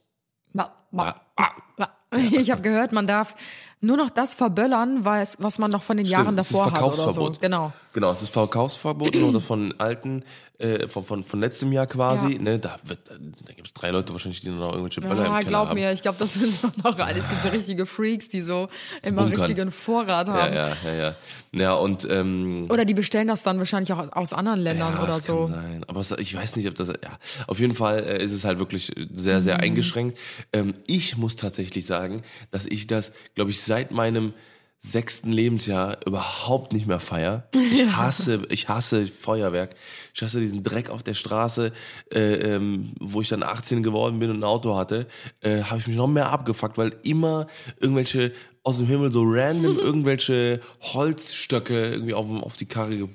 [0.53, 1.89] Ma, ma, Ah, ma.
[2.17, 3.35] Ich habe gehört, man darf
[3.84, 6.82] nur noch das verböllern, was, was man noch von den Jahren Stimmt, ist davor hat
[6.82, 7.32] oder so.
[7.40, 7.74] Genau.
[7.94, 10.24] Genau, es ist Verkaufsverbot oder von alten,
[10.58, 12.34] äh, von, von, von letztem Jahr quasi.
[12.34, 12.42] Ja.
[12.42, 15.38] Ne, da wird, da gibt es drei Leute wahrscheinlich, die noch irgendwelche Böller im Ja,
[15.40, 15.75] Keller glaub haben.
[15.80, 17.20] mir, ich glaube, das sind noch alle.
[17.20, 18.68] Es gibt so richtige Freaks, die so
[19.04, 19.40] immer Bunkern.
[19.42, 20.54] richtigen Vorrat Ja, haben.
[20.56, 21.16] ja, ja, ja.
[21.52, 25.08] Ja, und ähm, Oder die bestellen das dann wahrscheinlich auch aus anderen Ländern ja, oder
[25.13, 25.46] das so.
[25.46, 25.86] Kann sein.
[25.88, 26.88] Aber ich weiß nicht, ob das.
[26.88, 29.62] Ja, auf jeden Fall äh, ist es halt wirklich sehr, sehr Mhm.
[29.62, 30.18] eingeschränkt.
[30.52, 34.34] Ähm, ich muss tatsächlich sagen, dass ich das, glaube ich, seit meinem
[34.77, 37.48] sechsten Lebensjahr überhaupt nicht mehr feier.
[37.53, 39.75] Ich hasse, ich hasse Feuerwerk.
[40.13, 41.72] Ich hasse diesen Dreck auf der Straße.
[42.13, 45.08] Äh, ähm, wo ich dann 18 geworden bin und ein Auto hatte,
[45.42, 47.48] äh, habe ich mich noch mehr abgefuckt, weil immer
[47.80, 53.10] irgendwelche aus dem Himmel so random irgendwelche Holzstöcke irgendwie auf, auf die Karre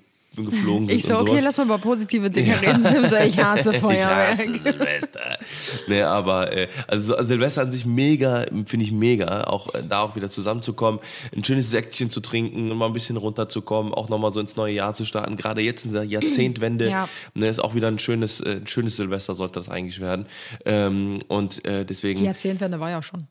[0.46, 0.96] geflogen sind.
[0.96, 1.42] Ich so, okay, sowas.
[1.44, 2.84] lass mal über positive Dinge reden.
[2.84, 4.30] Tim so, ich hasse Ich Feuerwerk.
[4.30, 5.38] hasse Silvester.
[5.86, 10.02] nee, aber äh, also so- Silvester an sich mega, finde ich mega, auch äh, da
[10.02, 11.00] auch wieder zusammenzukommen,
[11.36, 14.94] ein schönes Säckchen zu trinken, mal ein bisschen runterzukommen, auch nochmal so ins neue Jahr
[14.94, 15.36] zu starten.
[15.36, 17.08] Gerade jetzt in der Jahrzehntwende Ja.
[17.34, 20.26] ne, ist auch wieder ein schönes, äh, ein schönes Silvester sollte das eigentlich werden.
[20.64, 23.26] Ähm, und äh, deswegen Die Jahrzehnwende war ja schon.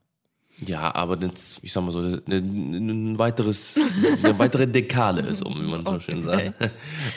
[0.59, 3.75] Ja, aber das, ich sag mal so, ein, weiteres,
[4.23, 6.53] eine weitere Dekade ist um, wie man so schön sagt.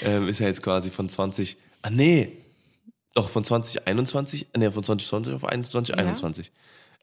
[0.02, 2.37] Ähm, ist ja jetzt quasi von 20, ah nee,
[3.14, 6.52] doch von 2021, äh, nee, von 2020 auf 2021.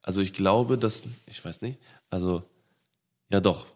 [0.01, 2.43] Also ich glaube, dass, ich weiß nicht, also,
[3.29, 3.67] ja doch,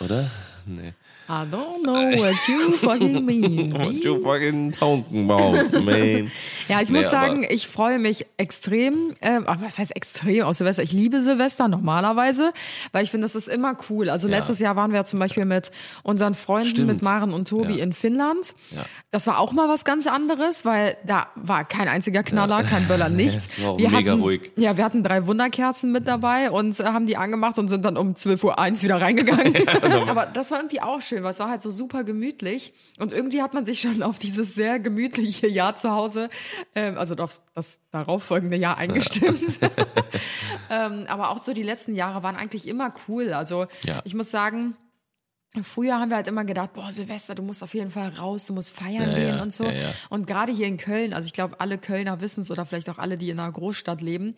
[0.00, 0.30] oder?
[0.64, 0.94] Nee.
[1.28, 3.72] I don't know what you fucking mean.
[3.72, 6.30] What you fucking talking about, man?
[6.68, 10.82] Ja, ich Nee, muss sagen, ich freue mich extrem, aber was heißt extrem aus Silvester?
[10.82, 12.52] Ich liebe Silvester normalerweise,
[12.92, 14.08] weil ich finde, das ist immer cool.
[14.10, 14.36] Also Ja.
[14.38, 15.70] letztes Jahr waren wir zum Beispiel mit
[16.02, 16.88] unseren Freunden, Stimmt.
[16.88, 17.84] mit Maren und Tobi Ja.
[17.84, 18.54] in Finnland.
[18.74, 18.82] Ja.
[19.12, 23.08] Das war auch mal was ganz anderes, weil da war kein einziger Knaller, kein Böller,
[23.10, 23.48] nichts.
[23.62, 24.50] war auch wir mega hatten, ruhig.
[24.56, 27.96] Ja, wir hatten drei Wunderkerzen mit dabei und äh, haben die angemacht und sind dann
[27.96, 28.44] um 12.01
[28.78, 29.54] Uhr wieder reingegangen.
[30.08, 33.42] aber das war irgendwie auch schön, weil es war halt so super gemütlich und irgendwie
[33.42, 36.28] hat man sich schon auf dieses sehr gemütliche Jahr zu Hause,
[36.74, 39.58] ähm, also auf das darauffolgende Jahr eingestimmt.
[40.70, 43.32] ähm, aber auch so die letzten Jahre waren eigentlich immer cool.
[43.32, 44.02] Also Ja.
[44.04, 44.76] ich muss sagen,
[45.62, 48.52] Früher haben wir halt immer gedacht, boah, Silvester, du musst auf jeden Fall raus, du
[48.52, 49.64] musst feiern Ja, gehen ja, und so.
[49.64, 49.90] ja, ja.
[50.10, 52.98] Und gerade hier in Köln, also ich glaube, alle Kölner wissen es oder vielleicht auch
[52.98, 54.34] alle, die in einer Großstadt leben,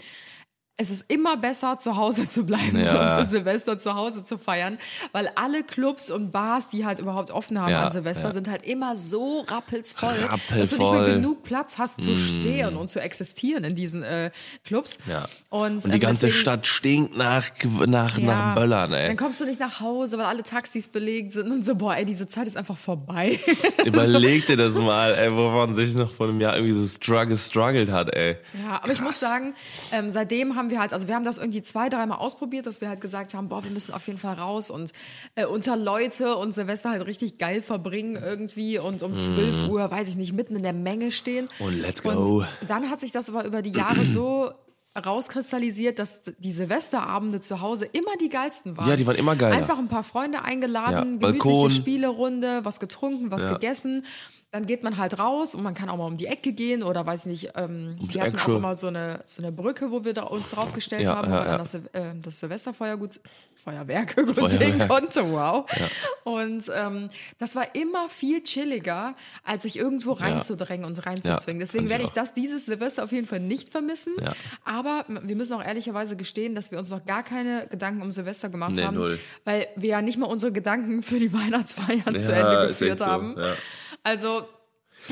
[0.81, 3.19] es ist immer besser, zu Hause zu bleiben Ja.
[3.19, 4.79] und Silvester zu Hause zu feiern,
[5.13, 8.33] weil alle Clubs und Bars, die halt überhaupt offen haben Ja, an Silvester, ja.
[8.33, 10.15] sind halt immer so rappelsvoll,
[10.57, 14.31] dass du nicht mehr genug Platz hast zu stehen und zu existieren in diesen äh,
[14.65, 14.99] Clubs.
[15.51, 17.45] Und, Und die ähm, ganze deswegen- Stadt stinkt nach,
[17.87, 19.09] nach, nach Böllern, ey.
[19.09, 22.05] Dann kommst du nicht nach Hause, weil alle Taxis belegt sind und so, boah, ey,
[22.05, 23.41] diese Zeit ist einfach vorbei.
[23.85, 27.37] Überleg dir das mal, ey, wo man sich noch vor einem Jahr irgendwie so struggle,
[27.37, 28.37] struggled hat, ey.
[28.65, 29.55] Ja, aber ich muss sagen,
[29.91, 32.89] ähm, seitdem haben wir halt, also wir haben das irgendwie zwei, dreimal ausprobiert, dass wir
[32.89, 34.93] halt gesagt haben, boah, wir müssen auf jeden Fall raus und
[35.35, 40.09] äh, unter Leute und Silvester halt richtig geil verbringen irgendwie und um 12 Uhr, weiß
[40.09, 41.49] ich nicht, mitten in der Menge stehen.
[41.59, 42.11] Und let's go.
[42.11, 44.51] Und dann hat sich das aber über die Jahre so
[45.07, 48.89] rauskristallisiert, dass die Silvesterabende zu Hause immer die geilsten waren.
[48.89, 49.55] Ja, die waren immer geiler.
[49.57, 51.71] Einfach ein paar Freunde eingeladen, Ja, gemütliche Balkon.
[51.71, 53.53] Spielerunde, was getrunken, was Ja.
[53.55, 54.05] gegessen.
[54.51, 57.05] Dann geht man halt raus und man kann auch mal um die Ecke gehen oder
[57.05, 60.15] weiß nicht, ähm, Ums wir hatten auch immer so eine, so eine Brücke, wo wir
[60.15, 61.59] da uns draufgestellt Ja, haben, ja, wo man ja.
[61.59, 61.81] das, äh,
[62.23, 63.21] das Silvesterfeuer gut,
[63.63, 64.63] Feuerwerk gut Feuerwerk.
[64.63, 65.67] sehen konnte, wow.
[66.25, 71.61] Und ähm, das war immer viel chilliger, als sich irgendwo reinzudrängen und reinzuzwingen.
[71.61, 72.15] Deswegen werde ich auch.
[72.15, 74.15] das dieses Silvester auf jeden Fall nicht vermissen.
[74.65, 78.49] Aber wir müssen auch ehrlicherweise gestehen, dass wir uns noch gar keine Gedanken um Silvester
[78.49, 79.19] gemacht Nee, haben, null.
[79.45, 83.35] weil wir ja nicht mal unsere Gedanken für die Weihnachtsfeiern zu Ende geführt so, haben.
[83.37, 83.53] ja.
[84.09, 84.49] Also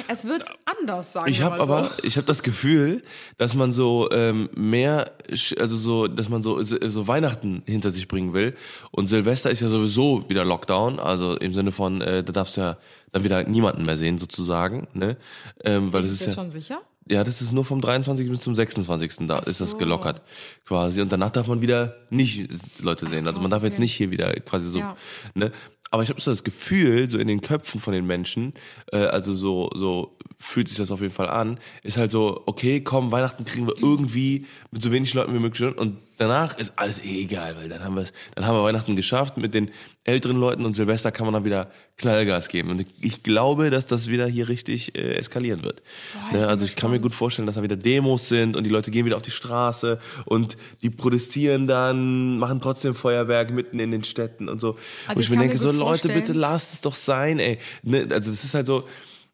[0.08, 1.74] es wird anders, sagen Ich habe mal so.
[1.74, 3.02] aber, ich habe das Gefühl,
[3.38, 5.12] dass man so ähm, mehr,
[5.58, 8.54] also so, dass man so so Weihnachten hinter sich bringen will.
[8.90, 12.62] Und Silvester ist ja sowieso wieder Lockdown, also im Sinne von, äh, da darfst du
[12.62, 12.76] ja
[13.12, 15.16] dann wieder niemanden mehr sehen sozusagen, ne?
[15.64, 16.80] Ähm, weil ist das ist ja, schon sicher?
[17.08, 18.28] ja, das ist nur vom 23.
[18.28, 19.26] bis zum 26.
[19.28, 19.78] Da ist das so.
[19.78, 20.22] gelockert
[20.66, 21.00] quasi.
[21.00, 22.50] Und danach darf man wieder nicht
[22.82, 23.28] Leute sehen.
[23.28, 24.96] Also man darf jetzt nicht hier wieder quasi so, Ja.
[25.34, 25.52] ne?
[25.90, 28.54] Aber ich habe so das Gefühl, so in den Köpfen von den Menschen,
[28.92, 32.80] äh, also so, so fühlt sich das auf jeden Fall an, ist halt so, okay,
[32.80, 37.02] komm, Weihnachten kriegen wir irgendwie mit so wenig Leuten wie möglich und danach ist alles
[37.04, 39.70] eh egal, weil dann haben wir es, dann haben wir Weihnachten geschafft mit den
[40.04, 42.70] älteren Leuten und Silvester kann man dann wieder Knallgas geben.
[42.70, 45.82] Und ich glaube, dass das wieder hier richtig äh, eskalieren wird.
[46.30, 46.48] Boah, ne?
[46.48, 49.04] Also ich kann mir gut vorstellen, dass da wieder Demos sind und die Leute gehen
[49.04, 54.48] wieder auf die Straße und die protestieren dann, machen trotzdem Feuerwerk mitten in den Städten
[54.48, 54.76] und so.
[55.06, 57.58] Also und ich ich mir denke, mir so Leute, bitte lasst es doch sein, ey.
[57.82, 58.06] Ne?
[58.10, 58.84] Also das ist halt so,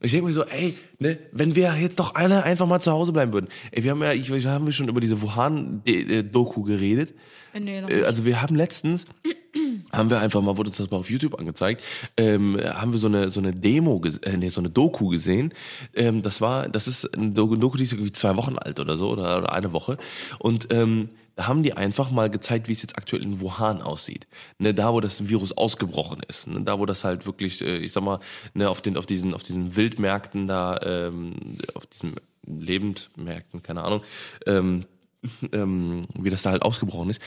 [0.02, 3.12] ich denke mir so, ey, ne, wenn wir jetzt doch alle einfach mal zu Hause
[3.12, 3.48] bleiben würden.
[3.70, 7.14] Ey, wir haben ja, ich, wir haben wir schon über diese Wuhan-Doku geredet.
[7.58, 9.06] Nee, noch Äh, Also wir haben letztens,
[9.92, 11.82] haben wir einfach mal, wurde uns das mal auf YouTube angezeigt,
[12.16, 15.52] ähm, haben wir so eine so eine Demo, äh, nee, so eine Doku gesehen.
[15.94, 19.10] Ähm, das war, das ist eine Doku, die ist irgendwie zwei Wochen alt oder so
[19.10, 19.98] oder, oder eine Woche.
[20.38, 24.26] Und ähm, haben die einfach mal gezeigt, wie es jetzt aktuell in Wuhan aussieht.
[24.58, 26.46] Ne, da, wo das Virus ausgebrochen ist.
[26.46, 28.20] Ne, da, wo das halt wirklich, äh, ich sag mal,
[28.54, 32.16] ne, auf den, auf diesen, auf diesen Wildmärkten da, ähm, auf diesen
[32.46, 34.02] Lebendmärkten, keine Ahnung,
[34.46, 34.84] ähm,
[35.52, 37.22] ähm, wie das da halt ausgebrochen ist.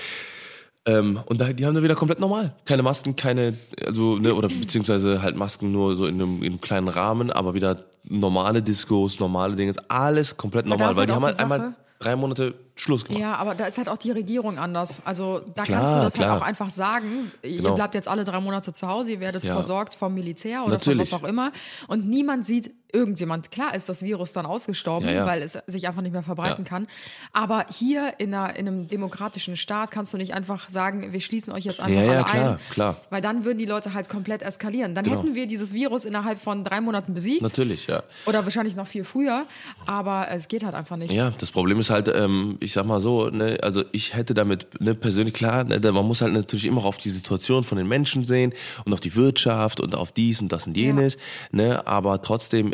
[0.88, 2.56] Ähm, und da, die haben da wieder komplett normal.
[2.66, 6.62] Keine Masken, keine, also, ne, oder beziehungsweise halt Masken nur so in einem, in einem
[6.62, 11.26] kleinen Rahmen, aber wieder normale Discos, normale Dinge, alles komplett normal, weil halt die haben
[11.26, 13.22] halt einmal drei Monate Schluss gemacht.
[13.22, 15.00] Ja, aber da ist halt auch die Regierung anders.
[15.06, 16.32] Also da Klar, kannst du das klar.
[16.32, 17.32] halt auch einfach sagen.
[17.42, 17.76] Ihr Genau.
[17.76, 19.54] bleibt jetzt alle drei Monate zu Hause, ihr werdet Ja.
[19.54, 21.10] versorgt vom Militär oder Natürlich.
[21.10, 21.52] von was auch immer.
[21.88, 23.52] Und niemand sieht irgendjemand.
[23.52, 25.26] Klar ist das Virus dann ausgestorben, Ja, ja.
[25.26, 26.70] weil es sich einfach nicht mehr verbreiten Ja.
[26.70, 26.88] kann.
[27.34, 31.54] Aber hier in, einer, in einem demokratischen Staat kannst du nicht einfach sagen, wir schließen
[31.54, 32.60] euch jetzt einfach Ja, ja, klar, ein.
[32.72, 32.98] klar.
[33.10, 34.96] Weil dann würden die Leute halt komplett eskalieren.
[34.96, 35.18] Dann Genau.
[35.22, 37.42] hätten wir dieses Virus innerhalb von drei Monaten besiegt.
[37.42, 38.04] Natürlich, ja.
[38.26, 39.46] Oder wahrscheinlich noch viel früher.
[39.86, 41.12] Aber es geht halt einfach nicht.
[41.12, 44.80] Ja, das Problem ist halt, ähm, ich sag mal so, ne, also ich hätte damit,
[44.80, 48.24] ne, persönlich klar, ne, man muss halt natürlich immer auf die Situation von den Menschen
[48.24, 48.54] sehen
[48.86, 51.18] und auf die Wirtschaft und auf dies und das und jenes,
[51.52, 52.72] ne, aber trotzdem,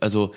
[0.00, 0.32] also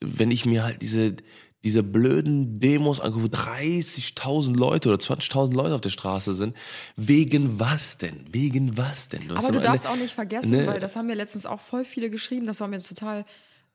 [0.00, 1.16] wenn ich mir halt diese
[1.64, 6.56] diese blöden Demos angucke, wo 30.000 Leute oder 20.000 Leute auf der Straße sind,
[6.96, 8.26] wegen was denn?
[8.30, 9.28] Wegen was denn?
[9.28, 11.84] Was Aber du darfst auch nicht vergessen, ne- weil das haben mir letztens auch voll
[11.84, 13.24] viele geschrieben, das war mir total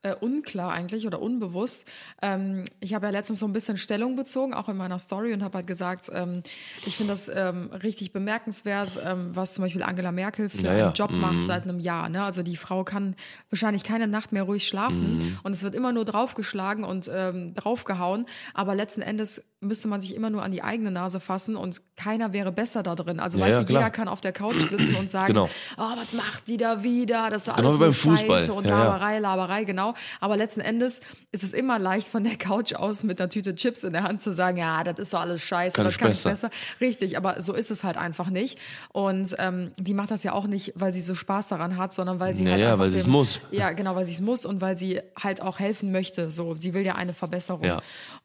[0.04, 1.86] äh, unklar eigentlich oder unbewusst.
[2.22, 5.44] Ähm, ich habe ja letztens so ein bisschen Stellung bezogen, auch in meiner Story und
[5.44, 6.44] habe halt gesagt, ähm,
[6.86, 10.86] ich finde das ähm, richtig bemerkenswert, ähm, was zum Beispiel Angela Merkel für Ja, ja.
[10.86, 12.10] einen Job macht seit einem Jahr.
[12.10, 12.24] Ne?
[12.24, 13.16] Also die Frau kann
[13.50, 15.40] wahrscheinlich keine Nacht mehr ruhig schlafen Mhm.
[15.44, 20.16] und es wird immer nur draufgeschlagen und ähm, draufgehauen, aber letzten Endes müsste man sich
[20.16, 23.20] immer nur an die eigene Nase fassen und keiner wäre besser da drin.
[23.20, 23.82] Also Ja, weißt ja, du, klar.
[23.82, 25.50] jeder kann auf der Couch sitzen und sagen, Genau.
[25.78, 27.30] oh, was macht die da wieder?
[27.30, 28.40] Das ist doch Genau alles wie beim Fußball.
[28.42, 28.84] Scheiße und Ja.
[28.84, 29.94] Laberei, Laberei, genau.
[30.20, 33.84] Aber letzten Endes ist es immer leicht, von der Couch aus mit einer Tüte Chips
[33.84, 36.12] in der Hand zu sagen, ja, das ist doch alles scheiße, Kann das ich kann
[36.12, 36.50] ich besser.
[36.50, 36.50] besser.
[36.82, 38.60] Richtig, aber so ist es halt einfach nicht.
[38.92, 42.20] Und ähm, die macht das ja auch nicht, weil sie so Spaß daran hat, sondern
[42.20, 43.40] weil sie Ja, halt ja, einfach weil sie es muss.
[43.52, 46.32] Ja, genau, weil sie es muss und weil sie halt auch helfen möchte.
[46.32, 47.64] So, sie will ja eine Verbesserung.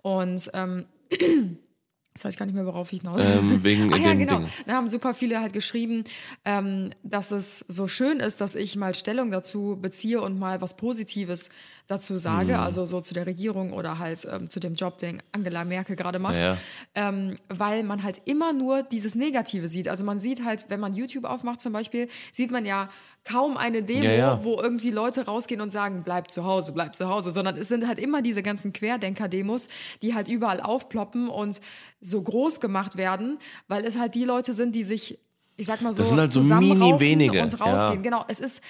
[0.03, 4.15] Und ähm, Jetzt weiß ich gar nicht mehr, worauf ich hinaus Ähm, wegen Ach ja,
[4.15, 4.39] genau.
[4.39, 4.49] Ding.
[4.67, 6.03] Da haben super viele halt geschrieben,
[6.45, 10.77] ähm, dass es so schön ist, dass ich mal Stellung dazu beziehe und mal was
[10.77, 11.51] Positives
[11.87, 12.59] dazu sage, Mhm.
[12.59, 16.19] also so zu der Regierung oder halt ähm, zu dem Job, den Angela Merkel gerade
[16.19, 16.59] macht, Ja.
[16.97, 19.87] ähm, weil man halt immer nur dieses Negative sieht.
[19.89, 22.91] Also man sieht halt, wenn man YouTube aufmacht zum Beispiel, sieht man ja
[23.29, 24.45] kaum eine Demo, Ja, ja.
[24.45, 27.87] wo irgendwie Leute rausgehen und sagen, bleib zu Hause, bleib zu Hause, sondern es sind
[27.87, 29.69] halt immer diese ganzen Querdenker-Demos,
[30.03, 31.61] die halt überall aufploppen und
[32.01, 33.39] so groß gemacht werden,
[33.69, 35.19] weil es halt die Leute sind, die sich,
[35.57, 37.95] ich sag mal so, Das sind halt so mini wenige, und rausgehen.
[38.05, 38.11] ja.
[38.11, 38.61] Genau, es ist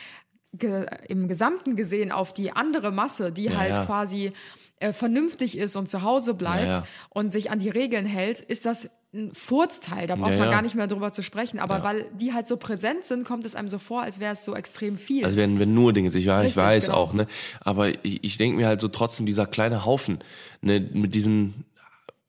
[0.54, 4.32] ge im Gesamten gesehen auf die andere Masse, die halt quasi
[4.80, 8.90] äh, vernünftig ist und zu Hause bleibt und sich an die Regeln hält, ist das
[9.14, 10.06] ein Furzteil.
[10.06, 10.52] Da braucht Ja, man ja.
[10.52, 11.58] gar nicht mehr drüber zu sprechen.
[11.58, 14.44] Aber weil die halt so präsent sind, kommt es einem so vor, als wäre es
[14.44, 15.24] so extrem viel.
[15.24, 16.98] Also wenn, wenn nur Dinge, ich, ja, ich weiß genau.
[16.98, 17.26] auch, ne?
[17.60, 20.18] Aber ich, ich denke mir halt so trotzdem, dieser kleine Haufen,
[20.60, 21.64] ne, mit diesen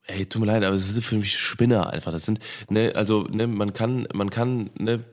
[0.06, 2.10] Ey, tut mir leid, aber das sind für mich Spinner einfach.
[2.10, 5.04] Das sind, ne, also, ne, man kann, man kann, ne,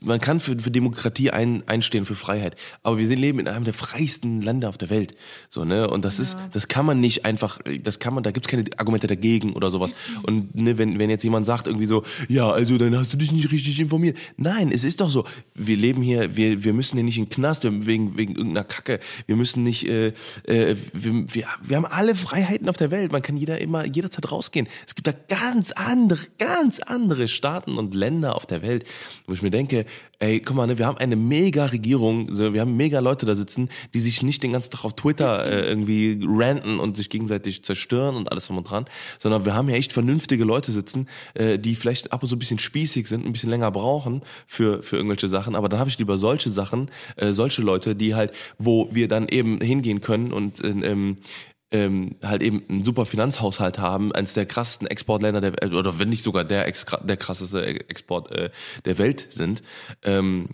[0.00, 2.56] man kann für, für Demokratie ein, einstehen, für Freiheit.
[2.82, 5.14] Aber wir leben in einem der freiesten Länder auf der Welt.
[5.50, 5.88] So, ne?
[5.88, 9.06] Und das ist, das kann man nicht einfach, das kann man, da gibt's keine Argumente
[9.06, 9.90] dagegen oder sowas.
[10.22, 13.32] Und ne, wenn, wenn jetzt jemand sagt irgendwie so, ja, also dann hast du dich
[13.32, 14.16] nicht richtig informiert.
[14.36, 15.24] Nein, es ist doch so.
[15.54, 19.00] Wir leben hier, wir, wir müssen hier nicht in den Knast wegen, wegen irgendeiner Kacke.
[19.26, 20.08] Wir müssen nicht, äh,
[20.44, 23.12] äh, wir, wir, wir haben alle Freiheiten auf der Welt.
[23.12, 24.66] Man kann jeder immer, jederzeit rausgehen.
[24.86, 28.84] Es gibt da ganz andere, ganz andere Staaten und Länder auf der Welt,
[29.26, 29.84] wo ich mir denke,
[30.20, 33.70] ey, guck mal, ne, wir haben eine mega Regierung, wir haben mega Leute da sitzen,
[33.94, 38.16] die sich nicht den ganzen Tag auf Twitter äh, irgendwie ranten und sich gegenseitig zerstören
[38.16, 38.84] und alles drum und dran,
[39.18, 42.38] sondern wir haben ja echt vernünftige Leute sitzen, äh, die vielleicht ab und zu ein
[42.38, 45.98] bisschen spießig sind, ein bisschen länger brauchen für, für irgendwelche Sachen, aber dann habe ich
[45.98, 50.62] lieber solche Sachen, äh, solche Leute, die halt, wo wir dann eben hingehen können und
[50.62, 51.16] ähm,
[51.70, 56.08] ähm, halt eben einen super Finanzhaushalt haben, eines der krassesten Exportländer der Welt, oder wenn
[56.08, 58.50] nicht sogar der, ex der krasseste Export äh,
[58.84, 59.62] der Welt sind.
[60.02, 60.48] Ähm,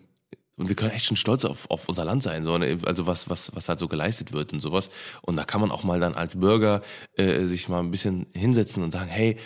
[0.58, 2.78] und wir können echt schon stolz auf, auf unser Land sein, so, ne?
[2.86, 4.88] also was, was, was halt so geleistet wird und sowas.
[5.20, 6.80] Und da kann man auch mal dann als Bürger
[7.12, 9.36] äh, sich mal ein bisschen hinsetzen und sagen, hey,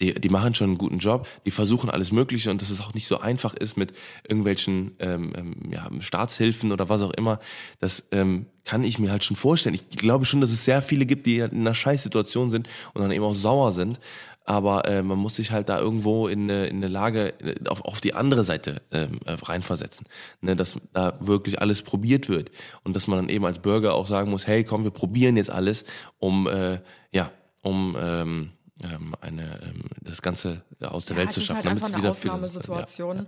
[0.00, 2.94] die, die machen schon einen guten Job, die versuchen alles Mögliche und dass es auch
[2.94, 3.92] nicht so einfach ist mit
[4.28, 7.40] irgendwelchen ähm, ähm, ja, Staatshilfen oder was auch immer,
[7.78, 9.74] das ähm, kann ich mir halt schon vorstellen.
[9.74, 13.10] Ich glaube schon, dass es sehr viele gibt, die in einer Scheißsituation sind und dann
[13.10, 14.00] eben auch sauer sind.
[14.44, 18.00] Aber äh, man muss sich halt da irgendwo in, in eine Lage äh, auf, auf
[18.00, 20.06] die andere Seite ähm, äh, reinversetzen.
[20.40, 22.52] Ne, dass da wirklich alles probiert wird.
[22.84, 25.50] Und dass man dann eben als Bürger auch sagen muss, hey komm, wir probieren jetzt
[25.50, 25.84] alles,
[26.18, 26.78] um äh,
[27.10, 27.32] ja,
[27.62, 28.52] um ähm,
[29.20, 31.56] eine, ähm, das Ganze aus der Ja, Welt es zu ist schaffen.
[31.56, 33.16] halt damit einfach es eine Ausnahmesituation.
[33.18, 33.26] Ja.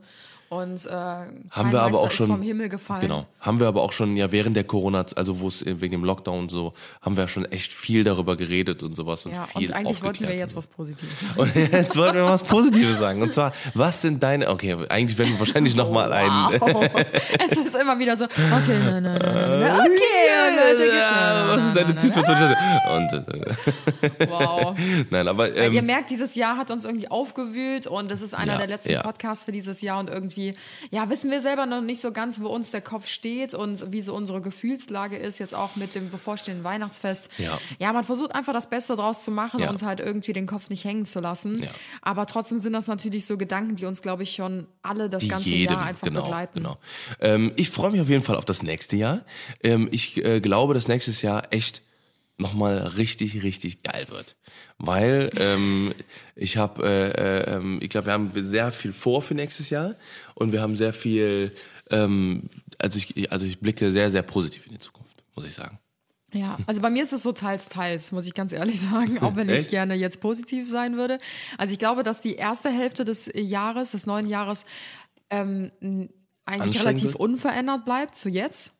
[0.51, 3.03] Und äh, Haben wir aber Meister auch schon vom Himmel gefallen.
[3.03, 6.05] Genau, haben wir aber auch schon ja während der Corona, also wo es wegen dem
[6.05, 9.69] Lockdown so, haben wir ja schon echt viel darüber geredet und sowas und Ja, viel
[9.69, 11.41] und eigentlich wollten wir jetzt was Positives sagen.
[11.41, 13.21] Und jetzt wollten wir was Positives sagen.
[13.21, 14.49] Und zwar, was sind deine?
[14.49, 16.61] Okay, eigentlich werden wir wahrscheinlich noch mal ein.
[16.61, 16.85] Wow.
[17.39, 21.77] es ist immer wieder so, okay, nein, nein, nein, nein, nein, okay, ja, was ist
[21.77, 22.89] deine Ziel für 2020?
[22.89, 24.77] Und äh, Wow.
[25.11, 28.35] nein, aber Weil ihr ähm, merkt, dieses Jahr hat uns irgendwie aufgewühlt und das ist
[28.35, 29.03] einer Ja, der letzten ja.
[29.03, 30.38] Podcasts für dieses Jahr und irgendwie,
[30.91, 34.03] ja, wissen wir selber noch nicht so ganz, wo uns der Kopf steht und wie
[34.03, 37.31] so unsere Gefühlslage ist, jetzt auch mit dem bevorstehenden Weihnachtsfest.
[37.39, 37.59] Ja.
[37.79, 39.71] ja man versucht einfach das Beste draus zu machen Ja.
[39.71, 41.63] und halt irgendwie den Kopf nicht hängen zu lassen.
[41.63, 41.69] Ja.
[42.03, 45.29] Aber trotzdem sind das natürlich so Gedanken, die uns, glaube ich, schon alle das die
[45.29, 46.55] ganze jedem, Jahr einfach genau, begleiten.
[46.55, 46.79] Genau.
[47.21, 49.25] Ähm, ich freue mich auf jeden Fall auf das nächste Jahr.
[49.63, 51.83] Ähm, ich äh, glaube, dass nächstes Jahr echt
[52.39, 54.37] nochmal richtig, richtig geil wird.
[54.79, 55.95] Weil ähm,
[56.35, 59.97] ich habe, äh, äh, ähm, ich glaube, wir haben sehr viel vor für nächstes Jahr
[60.35, 61.53] und wir haben sehr viel,
[61.91, 62.49] ähm,
[62.79, 65.79] also ich, also ich blicke sehr, sehr positiv in die Zukunft, muss ich sagen.
[66.33, 69.35] Ja, also bei mir ist es so teils, teils, muss ich ganz ehrlich sagen, auch
[69.35, 69.71] wenn ich Echt?
[69.71, 71.19] gerne jetzt positiv sein würde.
[71.57, 74.67] Also ich glaube, dass die erste Hälfte des Jahres, des neuen Jahres,
[75.31, 75.71] ähm,
[76.45, 78.73] eigentlich relativ unverändert bleibt zu jetzt.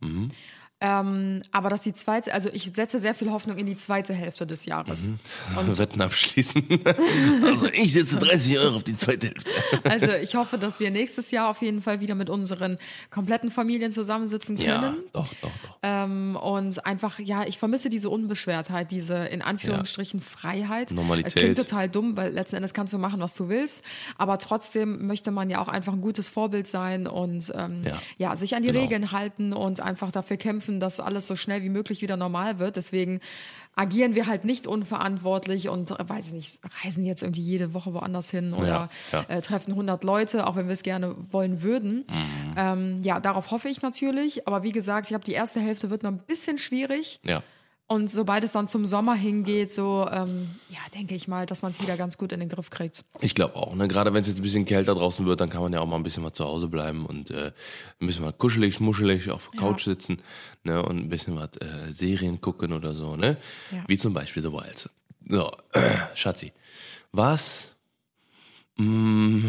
[0.81, 4.47] Ähm, aber dass die zweite, also ich setze sehr viel Hoffnung in die zweite Hälfte
[4.47, 5.11] des Jahres.
[5.57, 6.63] Und Wetten abschließen.
[7.45, 9.51] also ich setze 30 Euro auf die zweite Hälfte.
[9.89, 12.79] Also ich hoffe, dass wir nächstes Jahr auf jeden Fall wieder mit unseren
[13.11, 14.67] kompletten Familien zusammensitzen können.
[14.69, 15.79] Ja, doch, doch, doch.
[15.83, 20.91] Ähm, und einfach, ja, ich vermisse diese Unbeschwertheit, diese in Anführungsstrichen Freiheit.
[20.93, 21.29] Normalität.
[21.29, 23.83] Es klingt total dumm, weil letzten Endes kannst du machen, was du willst.
[24.17, 28.01] Aber trotzdem möchte man ja auch einfach ein gutes Vorbild sein und ähm, ja.
[28.19, 28.37] Ja.
[28.37, 28.81] sich an die Genau.
[28.81, 32.77] Regeln halten und einfach dafür kämpfen, dass alles so schnell wie möglich wieder normal wird.
[32.77, 33.21] Deswegen
[33.75, 37.95] agieren wir halt nicht unverantwortlich und äh, weiß ich nicht, reisen jetzt irgendwie jede Woche
[37.95, 39.25] woanders hin oder Ja, ja.
[39.29, 42.05] Äh, treffen 100 Leute, auch wenn wir es gerne wollen würden.
[42.09, 42.55] Mhm.
[42.57, 44.49] Ähm, ja, darauf hoffe ich natürlich.
[44.49, 47.21] Aber wie gesagt, ich glaube, die erste Hälfte wird noch ein bisschen schwierig.
[47.23, 47.43] Ja.
[47.91, 51.71] Und sobald es dann zum Sommer hingeht, so, ähm, ja, denke ich mal, dass man
[51.71, 53.03] es wieder ganz gut in den Griff kriegt.
[53.23, 53.75] Ich glaube auch.
[53.75, 53.89] Ne?
[53.89, 55.97] Gerade wenn es jetzt ein bisschen kälter draußen wird, dann kann man ja auch mal
[55.97, 57.53] ein bisschen mal zu Hause bleiben und äh,
[57.99, 59.67] ein bisschen mal kuschelig, muschelig auf der Ja.
[59.69, 60.21] Couch sitzen
[60.65, 60.83] ne?
[60.83, 63.17] und ein bisschen was äh, Serien gucken oder so.
[63.17, 63.39] Ne?
[63.73, 63.85] Ja.
[63.87, 64.91] Wie zum Beispiel The Wilds.
[65.27, 65.51] So,
[66.15, 66.53] Schatzi,
[67.13, 67.75] was,
[68.77, 69.47] mm,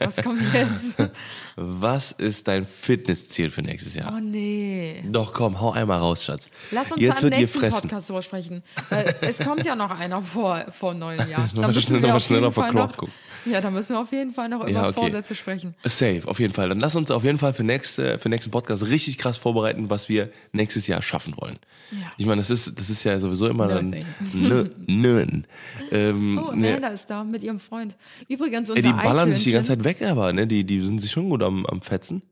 [0.00, 0.96] Was kommt jetzt?
[1.56, 4.12] was ist dein Fitnessziel für nächstes Jahr?
[4.16, 5.02] Oh nee.
[5.06, 6.48] Doch, komm, hau einmal raus, Schatz.
[6.70, 7.80] Lass uns Jetzt am wird ihr nächsten fressen.
[7.82, 8.62] Podcast drüber sprechen.
[8.90, 11.46] Weil es kommt ja noch einer vor, vor neuen Jahr.
[11.48, 13.12] Schnell- noch, gucken.
[13.44, 14.94] ja, da müssen wir auf jeden Fall noch über Ja, okay.
[14.94, 15.74] Vorsätze sprechen.
[15.84, 16.68] Safe, auf jeden Fall.
[16.70, 20.08] Dann lass uns auf jeden Fall für, nächste, für nächsten Podcast richtig krass vorbereiten, was
[20.08, 21.58] wir nächstes Jahr schaffen wollen.
[21.90, 21.98] Ja.
[22.16, 23.90] Ich meine, das ist, das ist ja sowieso immer dann.
[23.90, 24.06] Nothing.
[24.32, 25.46] Nö, nön.
[25.92, 27.94] Ähm, Oh, ne, Amanda ist da mit ihrem Freund.
[28.28, 30.98] Übrigens, unser ey, die ballern sich die ganze Zeit weg, aber ne, die, die sind
[31.00, 32.22] sich schon gut am, am Fetzen.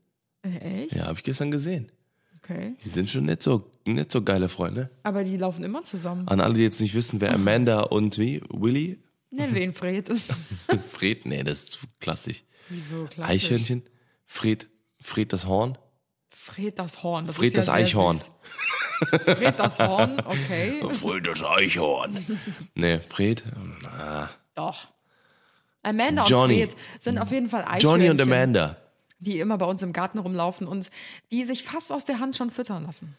[0.43, 0.95] Äh, Echt?
[0.95, 1.91] Ja, habe ich gestern gesehen.
[2.43, 2.75] Okay.
[2.83, 4.89] Die sind schon nicht so, nicht so geile Freunde.
[5.03, 6.27] Aber die laufen immer zusammen.
[6.27, 8.41] An alle, die jetzt nicht wissen, wer Amanda und wie?
[8.49, 8.99] Willy?
[9.31, 10.11] Nennen wir ihn Fred.
[10.91, 11.25] Fred?
[11.25, 12.43] Nee, das ist klassisch.
[12.69, 13.05] Wieso?
[13.05, 13.45] Klassisch.
[13.45, 13.83] Eichhörnchen?
[14.25, 14.67] Fred,
[15.01, 15.77] Fred das Horn?
[16.29, 17.27] Fred das Horn.
[17.27, 18.19] Das Fred ja das sehr Eichhorn.
[19.25, 20.81] Fred das Horn, okay.
[20.91, 22.25] Fred das Eichhorn.
[22.75, 23.43] nee, Fred?
[23.81, 24.29] Na.
[24.55, 24.87] Doch.
[25.81, 26.63] Amanda Johnny.
[26.63, 28.77] und Fred sind auf jeden Fall Eichhörnchen, Johnny und Amanda.
[29.23, 30.89] Die immer bei uns im Garten rumlaufen und
[31.31, 33.17] die sich fast aus der Hand schon füttern lassen.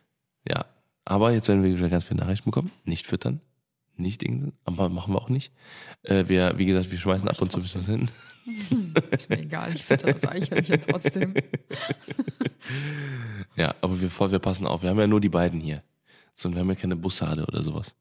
[0.48, 0.66] Ja,
[1.04, 2.70] aber jetzt werden wir wieder ganz viele Nachrichten bekommen.
[2.84, 3.40] Nicht füttern,
[3.96, 5.52] nicht Ding, aber machen wir auch nicht.
[6.02, 8.08] Äh, wir, wie gesagt, wir schmeißen ab und zu etwas hin.
[9.10, 11.34] Ist mir egal, ich fütter das Eichhörnchen trotzdem.
[13.56, 14.82] Ja, aber wir, wir passen auf.
[14.82, 15.82] Wir haben ja nur die beiden hier.
[16.34, 17.94] So, wir haben ja keine Bussarde oder sowas.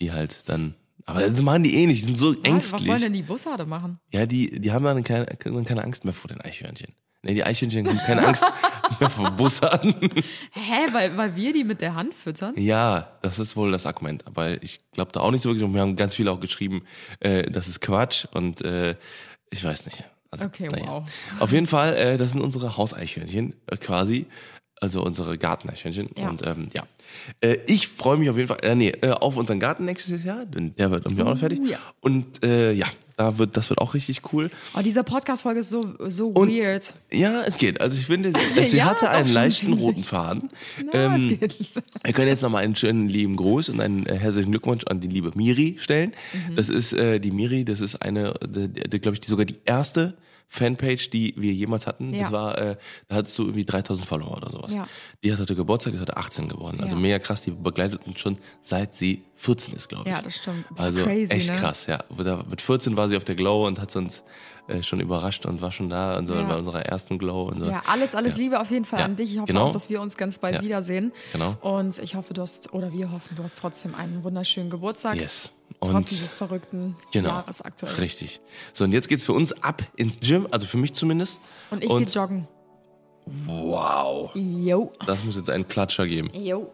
[0.00, 0.74] Die halt dann.
[1.04, 2.86] Aber das machen die eh nicht, die sind so Was, was ängstlich.
[2.86, 4.00] sollen denn die Bussarde machen?
[4.12, 6.94] Ja, die, die haben dann keine, keine Angst mehr vor den Eichhörnchen.
[7.26, 8.44] Nee, die Eichhörnchen haben keine Angst
[9.00, 9.94] mehr vor Bussarden.
[10.52, 12.54] Hä, weil, weil wir die mit der Hand füttern?
[12.56, 14.26] Ja, das ist wohl das Argument.
[14.26, 15.64] Aber ich glaube da auch nicht so wirklich.
[15.64, 16.84] Und wir haben ganz viele auch geschrieben,
[17.20, 18.94] äh, das ist Quatsch und äh,
[19.50, 20.04] ich weiß nicht.
[20.30, 20.86] Also, Okay, naja.
[20.86, 21.04] wow.
[21.40, 24.26] Auf jeden Fall, äh, das sind unsere Hauseichhörnchen äh, quasi.
[24.80, 26.10] Also unsere Garteneichhörnchen.
[26.16, 26.28] Ja.
[26.28, 26.82] Und ähm, ja.
[27.40, 30.44] Äh, ich freue mich auf jeden Fall, äh, nee, äh, auf unseren Garten nächstes Jahr,
[30.44, 31.60] denn der wird um Jahr auch noch fertig.
[31.62, 31.78] Oh, ja.
[32.00, 32.86] Und äh, ja,
[33.16, 34.50] da wird, das wird auch richtig cool.
[34.76, 36.94] Oh, diese Podcast-Folge ist so, so Und- weird.
[37.12, 37.80] Ja, es geht.
[37.80, 38.32] Also ich finde,
[38.66, 39.82] sie Ja, hatte einen leichten ziemlich.
[39.84, 40.50] roten Faden.
[40.92, 41.56] Na, es Ähm, geht.
[42.04, 45.08] Wir können jetzt nochmal einen schönen lieben Gruß und einen äh, herzlichen Glückwunsch an die
[45.08, 46.12] liebe Miri stellen.
[46.50, 46.56] Mhm.
[46.56, 50.14] Das ist äh, die Miri, das ist eine, die, glaube ich, die, sogar die erste
[50.48, 52.14] Fanpage, die wir jemals hatten.
[52.14, 52.22] Ja.
[52.24, 52.76] Das war, äh,
[53.08, 54.72] da hattest du irgendwie 3000 Follower oder sowas.
[54.72, 54.86] Ja.
[55.24, 56.80] Die hat heute Geburtstag, die ist heute 18 geworden.
[56.80, 57.02] Also Ja.
[57.02, 60.14] mega krass, die begleitet uns schon seit sie 14 ist, glaube ich.
[60.14, 60.64] Ja, das stimmt.
[60.76, 61.56] Also crazy, echt ne?
[61.56, 62.04] krass, ja.
[62.48, 64.22] Mit 14 war sie auf der Glow und hat uns
[64.68, 66.42] äh, schon überrascht und war schon da und so Ja.
[66.42, 67.70] bei unserer ersten Glow und so.
[67.70, 68.38] Ja, alles, alles Ja.
[68.40, 69.32] Liebe auf jeden Fall Ja, an dich.
[69.32, 69.66] Ich hoffe genau.
[69.66, 71.12] auch, dass wir uns ganz bald wiedersehen.
[71.32, 71.56] Genau.
[71.60, 75.16] Und ich hoffe, du hast, oder wir hoffen, du hast trotzdem einen wunderschönen Geburtstag.
[75.20, 75.52] Yes.
[75.80, 77.28] Trotz Und dieses verrückten genau.
[77.28, 77.92] Jahres aktuell.
[77.94, 78.40] Richtig.
[78.72, 81.38] So, und jetzt geht's für uns ab ins Gym, also für mich zumindest.
[81.70, 82.48] Und ich gehe joggen.
[83.46, 84.30] Wow.
[84.34, 84.92] Jo.
[85.04, 86.30] Das muss jetzt einen Klatscher geben.
[86.32, 86.72] Jo.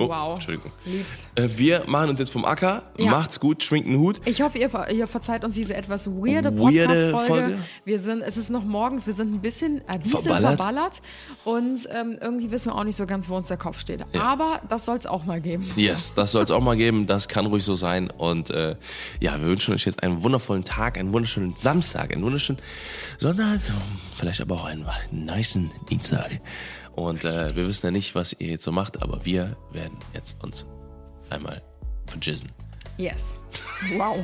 [0.00, 0.34] Oh, wow.
[0.34, 0.72] Entschuldigung.
[0.84, 1.26] Lieb's.
[1.34, 2.82] Äh, wir machen uns jetzt vom Acker.
[2.96, 3.10] Ja.
[3.10, 4.20] Macht's gut, schminkt einen Hut.
[4.24, 7.26] Ich hoffe, ihr, ihr verzeiht uns diese etwas weirde Weirde Podcast-Folge.
[7.26, 7.58] Folge.
[7.84, 10.56] Wir sind, es ist noch morgens, wir sind ein bisschen, ein bisschen Verballert.
[10.56, 11.02] verballert.
[11.44, 14.02] Und ähm, irgendwie wissen wir auch nicht so ganz, wo uns der Kopf steht.
[14.16, 15.70] Aber das soll es auch mal geben.
[15.76, 17.06] Yes, das soll es auch mal geben.
[17.06, 18.10] Das kann ruhig so sein.
[18.10, 18.76] Und äh,
[19.20, 22.60] ja, wir wünschen euch jetzt einen wundervollen Tag, einen wunderschönen Samstag, einen wunderschönen
[23.18, 23.60] Sonntag,
[24.16, 26.40] vielleicht aber auch einen niceen Dienstag.
[26.94, 30.42] Und äh, wir wissen ja nicht, was ihr jetzt so macht, aber wir werden jetzt
[30.42, 30.66] uns
[31.30, 31.62] einmal
[32.06, 32.50] verjissen.
[33.00, 33.36] Yes.
[33.96, 34.18] Wow.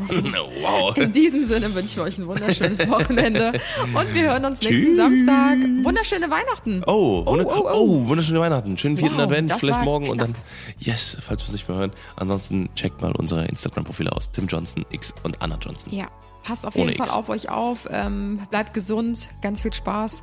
[0.61, 0.95] wow.
[0.99, 3.59] In diesem Sinne wünschen wir euch ein wunderschönes Wochenende.
[3.95, 4.97] Und wir hören uns nächsten Tschüss.
[4.99, 5.57] Samstag.
[5.83, 6.83] Wunderschöne Weihnachten.
[6.87, 8.07] Oh, wunder oh, oh, oh.
[8.07, 8.77] wunderschöne Weihnachten.
[8.77, 10.29] Schönen vierten Wow, Advent, vielleicht morgen und knapp.
[10.29, 10.37] dann,
[10.79, 11.93] yes, falls wir es nicht mehr hören.
[12.17, 14.31] Ansonsten checkt mal unsere Instagram-Profile aus.
[14.31, 15.91] Tim Johnson, X und Anna Johnson.
[15.95, 16.09] Ja,
[16.47, 17.15] passt auf Ohne jeden Fall X.
[17.17, 17.89] auf euch auf.
[17.91, 20.23] Ähm, bleibt gesund, ganz viel Spaß.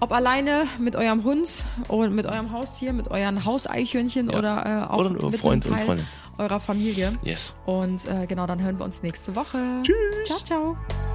[0.00, 4.38] Ob alleine mit eurem Hund oder mit eurem Haustier, mit euren Hauseichhörnchen Ja.
[4.38, 6.06] oder äh, auch Oder mit Freund einem und Teil Freundin.
[6.38, 7.12] eurer Familie.
[7.22, 7.54] Yes.
[7.64, 9.58] Und äh, genau, dann hören wir uns nächste Woche.
[9.82, 10.26] Tschüss.
[10.26, 11.13] Ciao, ciao.